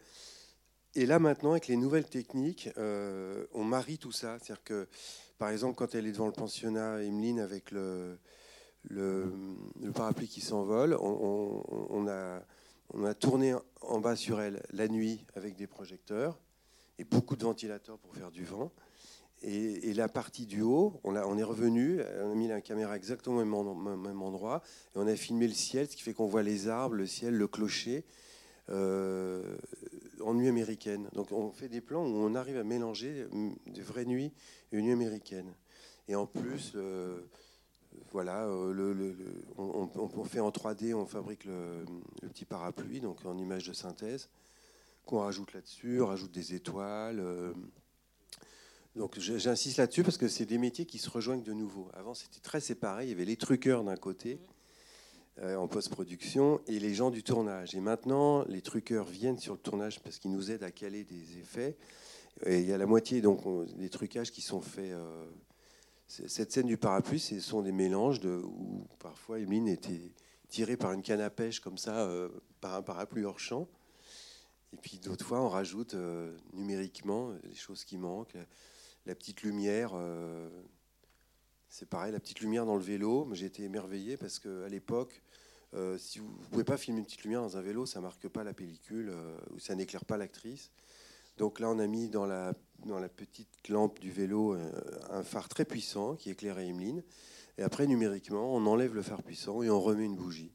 Et 0.96 1.08
là 1.08 1.18
maintenant, 1.18 1.52
avec 1.52 1.68
les 1.68 1.78
nouvelles 1.78 2.08
techniques, 2.08 2.70
euh, 2.78 3.46
on 3.54 3.64
marie 3.64 3.98
tout 3.98 4.12
ça. 4.12 4.38
C'est-à-dire 4.40 4.64
que, 4.64 4.88
par 5.40 5.50
exemple, 5.50 5.76
quand 5.76 5.96
elle 5.96 6.06
est 6.06 6.12
devant 6.12 6.28
le 6.28 6.34
pensionnat, 6.34 7.02
Emeline, 7.02 7.40
avec 7.40 7.72
le, 7.72 8.20
le, 8.90 9.32
parapluie 9.94 10.28
qui 10.28 10.42
s'envole, 10.42 10.96
on, 11.00 12.08
a, 12.08 12.42
on 12.94 13.04
a 13.04 13.14
tourné 13.14 13.56
en 13.82 14.00
bas 14.00 14.16
sur 14.16 14.42
elle 14.42 14.62
la 14.72 14.88
nuit 14.88 15.26
avec 15.36 15.56
des 15.56 15.68
projecteurs 15.68 16.40
et 17.00 17.04
beaucoup 17.04 17.36
de 17.36 17.44
ventilateurs 17.44 17.98
pour 17.98 18.16
faire 18.16 18.32
du 18.32 18.44
vent. 18.44 18.72
Et, 19.46 19.94
la 19.94 20.08
partie 20.08 20.46
du 20.46 20.62
haut, 20.62 21.00
on, 21.04 21.16
on, 21.18 21.38
est 21.38 21.44
revenu, 21.44 22.02
on 22.22 22.32
a 22.32 22.36
mis 22.36 22.48
la 22.48 22.62
caméra 22.62 22.96
exactement 22.96 23.38
au 23.38 23.76
même, 23.76 24.22
endroit, 24.22 24.62
et 24.96 25.00
on 25.00 25.06
a 25.06 25.16
filmé 25.16 25.48
le 25.48 25.54
ciel, 25.54 25.88
ce 25.90 25.98
qui 25.98 26.02
fait 26.02 26.14
qu'on 26.14 26.28
voit 26.28 26.44
les 26.44 26.70
arbres, 26.70 26.96
le 26.96 27.06
ciel, 27.06 27.36
le 27.36 27.48
clocher, 27.48 28.06
euh, 28.70 29.58
en 30.22 30.34
nuit 30.34 30.48
américaine. 30.48 31.10
Donc 31.14 31.34
on 31.34 31.52
fait 31.52 31.68
des 31.68 31.82
plans 31.82 32.06
où 32.06 32.16
on 32.16 32.36
arrive 32.36 32.58
à 32.58 32.64
mélanger 32.64 33.28
de 33.68 33.82
vraies 33.82 34.06
nuits 34.06 34.32
et 34.72 34.78
une 34.78 34.86
nuit 34.86 34.94
américaine. 34.94 35.54
Et 36.08 36.16
en 36.16 36.26
plus, 36.26 36.72
euh, 36.76 37.20
voilà, 38.14 38.46
euh, 38.46 38.72
le, 38.72 39.16
on, 39.58 40.24
fait 40.24 40.40
en 40.40 40.52
3D, 40.52 40.94
on 40.94 41.08
fabrique 41.08 41.46
le, 41.46 41.84
petit 42.22 42.46
parapluie, 42.46 43.02
donc 43.02 43.26
en 43.26 43.38
image 43.40 43.68
de 43.68 43.74
synthèse, 43.74 44.30
qu'on 45.06 45.20
rajoute 45.20 45.52
là-dessus, 45.54 46.00
on 46.00 46.06
rajoute 46.06 46.32
des 46.32 46.54
étoiles. 46.54 47.22
Donc 48.96 49.18
j'insiste 49.18 49.78
là-dessus 49.78 50.04
parce 50.04 50.18
que 50.18 50.28
c'est 50.28 50.46
des 50.46 50.60
métiers 50.60 50.86
qui 50.86 51.00
se 51.00 51.10
rejoignent 51.10 51.42
de 51.42 51.54
nouveau. 51.54 51.90
Avant, 51.94 52.14
c'était 52.14 52.40
très 52.40 52.62
séparé. 52.62 53.06
Il 53.06 53.10
y 53.10 53.14
avait 53.14 53.26
les 53.26 53.36
truqueurs 53.36 53.84
d'un 53.84 53.98
côté 53.98 54.40
euh, 55.40 55.56
en 55.56 55.68
post-production 55.68 56.62
et 56.68 56.78
les 56.78 56.94
gens 56.94 57.10
du 57.10 57.24
tournage. 57.24 57.74
Et 57.74 57.80
maintenant, 57.80 58.46
les 58.46 58.62
truqueurs 58.62 59.06
viennent 59.06 59.40
sur 59.40 59.54
le 59.54 59.60
tournage 59.60 60.00
parce 60.02 60.20
qu'ils 60.20 60.32
nous 60.32 60.52
aident 60.52 60.64
à 60.64 60.72
caler 60.72 61.04
des 61.04 61.40
effets. 61.40 61.76
Et 62.46 62.60
il 62.60 62.68
y 62.68 62.74
a 62.74 62.78
la 62.78 62.86
moitié 62.86 63.22
donc 63.22 63.42
des 63.76 63.90
trucages 63.90 64.32
qui 64.32 64.42
sont 64.42 64.62
faits. 64.62 64.94
Euh, 66.20 66.28
cette 66.28 66.52
scène 66.52 66.68
du 66.68 66.78
parapluie, 66.78 67.20
ce 67.20 67.40
sont 67.40 67.62
des 67.62 67.72
mélanges 67.72 68.20
de, 68.20 68.42
où 68.44 68.88
parfois 69.00 69.40
Emeline 69.40 69.68
était 69.68 70.14
tirée 70.50 70.78
par 70.78 70.92
une 70.94 71.02
canne 71.02 71.22
à 71.22 71.30
pêche 71.30 71.60
comme 71.60 71.78
ça, 71.78 72.08
euh, 72.08 72.30
par 72.62 72.76
un 72.76 72.82
parapluie 72.82 73.26
hors 73.26 73.40
champ. 73.40 73.68
Et 74.74 74.78
puis 74.78 75.00
d'autres 75.00 75.26
fois, 75.26 75.42
on 75.42 75.50
rajoute 75.50 75.96
numériquement 76.54 77.32
les 77.44 77.54
choses 77.54 77.84
qui 77.84 77.98
manquent 77.98 78.36
la 79.06 79.16
petite 79.16 79.44
lumière, 79.44 79.92
euh, 79.96 80.50
c'est 81.70 81.88
pareil, 81.88 82.12
la 82.12 82.20
petite 82.20 82.40
lumière 82.40 82.66
dans 82.66 82.76
le 82.76 82.82
vélo. 82.82 83.28
J'ai 83.34 83.48
été 83.48 83.64
émerveillé 83.64 84.18
parce 84.18 84.40
qu'à 84.40 84.68
l'époque, 84.70 85.22
euh, 85.74 85.98
si 85.98 86.20
vous 86.20 86.30
ne 86.30 86.46
pouvez 86.46 86.64
pas 86.64 86.78
filmer 86.78 87.00
une 87.00 87.06
petite 87.06 87.24
lumière 87.24 87.42
dans 87.42 87.58
un 87.58 87.62
vélo, 87.62 87.86
ça 87.86 88.00
ne 88.00 88.04
marque 88.04 88.28
pas 88.30 88.44
la 88.44 88.54
pellicule 88.54 89.10
euh, 89.10 89.38
ou 89.52 89.60
ça 89.60 89.76
n'éclaire 89.76 90.06
pas 90.06 90.18
l'actrice. 90.18 90.72
Donc 91.38 91.60
là, 91.60 91.70
on 91.70 91.80
a 91.80 91.88
mis 91.88 92.10
dans 92.10 92.26
la, 92.26 92.54
dans 92.86 93.00
la 93.00 93.10
petite 93.10 93.70
lampe 93.70 94.00
du 94.00 94.12
vélo 94.12 94.56
un 95.10 95.24
phare 95.24 95.50
très 95.50 95.66
puissant 95.66 96.16
qui 96.16 96.30
éclairait 96.30 96.68
Emeline. 96.68 97.04
Et 97.58 97.64
après, 97.64 97.86
numériquement, 97.88 98.56
on 98.56 98.66
enlève 98.66 98.96
le 98.96 99.02
phare 99.02 99.24
puissant 99.24 99.62
et 99.62 99.70
on 99.70 99.80
remet 99.80 100.06
une 100.06 100.16
bougie. 100.16 100.52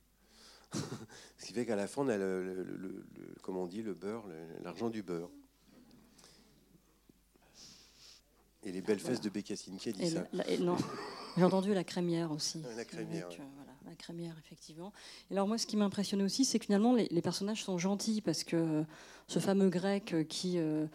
Ce 1.39 1.47
qui 1.47 1.53
fait 1.53 1.65
qu'à 1.65 1.77
la 1.77 1.87
fin, 1.87 2.03
on 2.03 2.09
a 2.09 2.17
le, 2.17 3.05
comment 3.43 3.63
on 3.63 3.67
dit, 3.67 3.83
le 3.83 3.95
beurre, 3.95 4.25
l'argent 4.63 4.91
du 4.91 5.03
beurre. 5.03 5.31
Et 8.65 8.73
les 8.73 8.81
belles 8.81 8.99
fesses 8.99 9.21
de 9.21 9.31
Bécassine, 9.31 9.79
qui 9.79 9.89
a 9.89 9.93
dit 9.93 10.11
ça 10.11 10.27
Non, 10.61 10.77
j'ai 11.37 11.45
entendu 11.45 11.73
la 11.73 11.85
crémière 11.85 12.33
aussi. 12.33 12.63
La 12.77 12.85
crémière. 12.85 13.29
Euh, 13.31 13.45
voilà, 13.55 13.73
la 13.87 13.95
crémière, 13.95 14.35
effectivement. 14.45 14.93
Et 15.31 15.35
alors 15.35 15.47
moi, 15.47 15.57
ce 15.59 15.67
qui 15.67 15.77
m'a 15.77 15.85
impressionné 15.85 16.25
aussi, 16.25 16.45
c'est 16.45 16.59
que 16.59 16.65
finalement, 16.65 16.93
les, 16.95 17.23
personnages 17.23 17.65
sont 17.65 17.79
gentils 17.79 18.21
parce 18.21 18.43
que 18.43 18.85
ce 19.29 19.39
fameux 19.39 19.71
grec 19.71 20.17
qui... 20.29 20.59
Euh, 20.59 20.87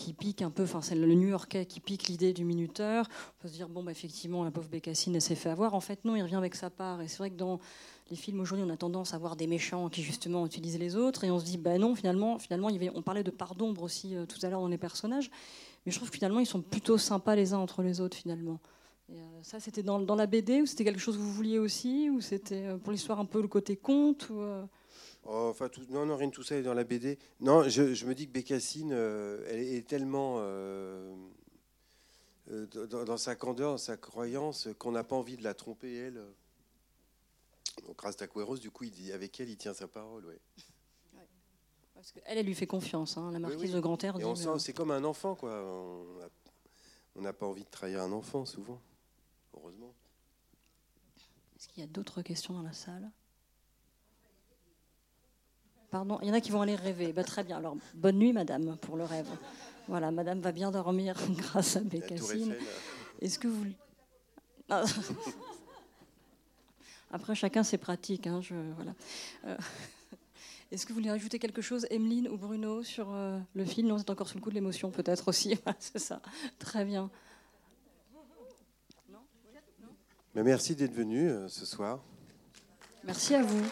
qui 0.00 0.14
pique 0.14 0.40
un 0.40 0.50
peu, 0.50 0.62
enfin 0.62 0.80
c'est 0.80 0.94
le 0.94 1.14
New-Yorkais 1.14 1.66
qui 1.66 1.78
pique 1.80 2.08
l'idée 2.08 2.32
du 2.32 2.44
minuteur. 2.44 3.06
On 3.38 3.42
peut 3.42 3.48
se 3.48 3.54
dire 3.54 3.68
bon 3.68 3.82
bah 3.82 3.90
effectivement 3.90 4.42
la 4.42 4.50
pauvre 4.50 4.68
Bécassine 4.68 5.20
s'est 5.20 5.34
fait 5.34 5.50
avoir. 5.50 5.74
En 5.74 5.80
fait 5.80 6.04
non, 6.04 6.16
il 6.16 6.22
revient 6.22 6.36
avec 6.36 6.54
sa 6.54 6.70
part. 6.70 7.02
Et 7.02 7.08
c'est 7.08 7.18
vrai 7.18 7.30
que 7.30 7.36
dans 7.36 7.60
les 8.10 8.16
films 8.16 8.40
aujourd'hui 8.40 8.66
on 8.66 8.72
a 8.72 8.76
tendance 8.76 9.12
à 9.12 9.18
voir 9.18 9.36
des 9.36 9.46
méchants 9.46 9.88
qui 9.90 10.02
justement 10.02 10.46
utilisent 10.46 10.78
les 10.78 10.96
autres 10.96 11.24
et 11.24 11.30
on 11.30 11.38
se 11.38 11.44
dit 11.44 11.58
bah 11.58 11.76
non 11.78 11.94
finalement 11.94 12.38
finalement 12.38 12.68
on 12.94 13.02
parlait 13.02 13.22
de 13.22 13.30
part 13.30 13.54
d'ombre 13.54 13.82
aussi 13.82 14.16
euh, 14.16 14.24
tout 14.24 14.38
à 14.44 14.48
l'heure 14.48 14.62
dans 14.62 14.68
les 14.68 14.78
personnages. 14.78 15.30
Mais 15.84 15.92
je 15.92 15.96
trouve 15.96 16.10
que 16.10 16.16
finalement, 16.16 16.40
ils 16.40 16.46
sont 16.46 16.60
plutôt 16.60 16.98
sympas 16.98 17.34
les 17.34 17.52
uns 17.54 17.58
entre 17.58 17.82
les 17.82 18.00
autres, 18.00 18.16
finalement. 18.16 18.60
Et 19.08 19.18
euh, 19.18 19.42
ça, 19.42 19.60
c'était 19.60 19.82
dans, 19.82 19.98
la 19.98 20.26
BD 20.26 20.60
ou 20.60 20.66
c'était 20.66 20.84
quelque 20.84 21.00
chose 21.00 21.16
que 21.16 21.22
vous 21.22 21.32
vouliez 21.32 21.58
aussi? 21.58 22.10
Ou 22.10 22.20
c'était 22.20 22.66
euh, 22.66 22.76
pour 22.76 22.92
l'histoire 22.92 23.18
un 23.18 23.24
peu 23.24 23.40
le 23.40 23.48
côté 23.48 23.76
conte 23.76 24.28
ou? 24.30 24.42
Oh, 25.24 25.48
enfin, 25.50 25.68
tout, 25.68 25.82
non, 25.90 26.06
non, 26.06 26.16
rien 26.16 26.28
de 26.28 26.32
tout 26.32 26.42
ça 26.42 26.56
est 26.56 26.62
dans 26.62 26.74
la 26.74 26.84
BD. 26.84 27.18
Non, 27.40 27.68
je, 27.68 27.94
je 27.94 28.06
me 28.06 28.14
dis 28.14 28.26
que 28.26 28.32
Bécassine, 28.32 28.92
elle 28.92 29.60
est 29.60 29.86
tellement 29.86 30.40
dans, 32.46 33.04
dans, 33.04 33.16
sa 33.16 33.36
candeur, 33.36 33.72
dans 33.72 33.78
sa 33.78 33.96
croyance, 33.96 34.68
qu'on 34.78 34.92
n'a 34.92 35.04
pas 35.04 35.16
envie 35.16 35.36
de 35.36 35.44
la 35.44 35.54
tromper, 35.54 35.94
elle. 35.94 36.22
Donc, 37.86 38.00
Rastaqueros, 38.00 38.58
du 38.58 38.70
coup, 38.70 38.84
il 38.84 38.90
dit, 38.90 39.12
avec 39.12 39.38
elle, 39.40 39.48
il 39.48 39.56
tient 39.56 39.74
sa 39.74 39.88
parole. 39.88 40.26
Ouais. 40.26 40.40
Parce 41.94 42.12
qu'elle, 42.12 42.38
elle 42.38 42.46
lui 42.46 42.54
fait 42.54 42.66
confiance, 42.66 43.16
hein, 43.16 43.30
la 43.30 43.38
marquise 43.38 43.72
de 43.72 43.80
Grand-Air. 43.80 44.16
Euh, 44.16 44.58
c'est 44.58 44.72
comme 44.72 44.90
un 44.90 45.04
enfant, 45.04 45.34
quoi. 45.34 45.62
On 47.14 47.20
n'a 47.20 47.32
pas 47.32 47.46
envie 47.46 47.64
de 47.64 47.68
trahir 47.68 48.00
un 48.02 48.12
enfant, 48.12 48.44
souvent. 48.44 48.80
Heureusement. 49.54 49.94
Est-ce 51.56 51.68
qu'il 51.68 51.80
y 51.80 51.84
a 51.84 51.88
d'autres 51.88 52.22
questions 52.22 52.54
dans 52.54 52.62
la 52.62 52.72
salle? 52.72 53.10
Pardon, 55.90 56.18
il 56.22 56.28
y 56.28 56.30
en 56.30 56.34
a 56.34 56.40
qui 56.40 56.52
vont 56.52 56.62
aller 56.62 56.76
rêver. 56.76 57.12
Bah, 57.12 57.24
très 57.24 57.42
bien. 57.42 57.58
Alors, 57.58 57.76
bonne 57.94 58.16
nuit, 58.18 58.32
madame, 58.32 58.76
pour 58.76 58.96
le 58.96 59.04
rêve. 59.04 59.26
Voilà, 59.88 60.12
madame 60.12 60.40
va 60.40 60.52
bien 60.52 60.70
dormir 60.70 61.16
grâce 61.30 61.76
à 61.76 61.80
Bécassine. 61.80 62.54
Est-ce 63.20 63.38
que 63.38 63.48
vous. 63.48 63.66
Après, 67.10 67.34
chacun 67.34 67.64
ses 67.64 67.76
pratiques. 67.76 68.28
Hein, 68.28 68.40
je, 68.40 68.54
voilà. 68.76 68.94
Euh, 69.46 69.56
est-ce 70.70 70.86
que 70.86 70.92
vous 70.92 71.00
voulez 71.00 71.10
rajouter 71.10 71.40
quelque 71.40 71.60
chose, 71.60 71.88
Emeline 71.90 72.28
ou 72.28 72.36
Bruno, 72.36 72.84
sur 72.84 73.12
euh, 73.12 73.40
le 73.54 73.64
film 73.64 73.88
Non, 73.88 73.98
c'est 73.98 74.10
encore 74.10 74.28
sous 74.28 74.38
le 74.38 74.42
coup 74.42 74.50
de 74.50 74.54
l'émotion, 74.54 74.92
peut-être 74.92 75.26
aussi. 75.26 75.58
c'est 75.80 75.98
ça. 75.98 76.22
Très 76.60 76.84
bien. 76.84 77.10
Mais 80.36 80.44
merci 80.44 80.76
d'être 80.76 80.94
venu 80.94 81.28
ce 81.48 81.66
soir. 81.66 82.00
Merci 83.02 83.34
à 83.34 83.42
vous. 83.42 83.64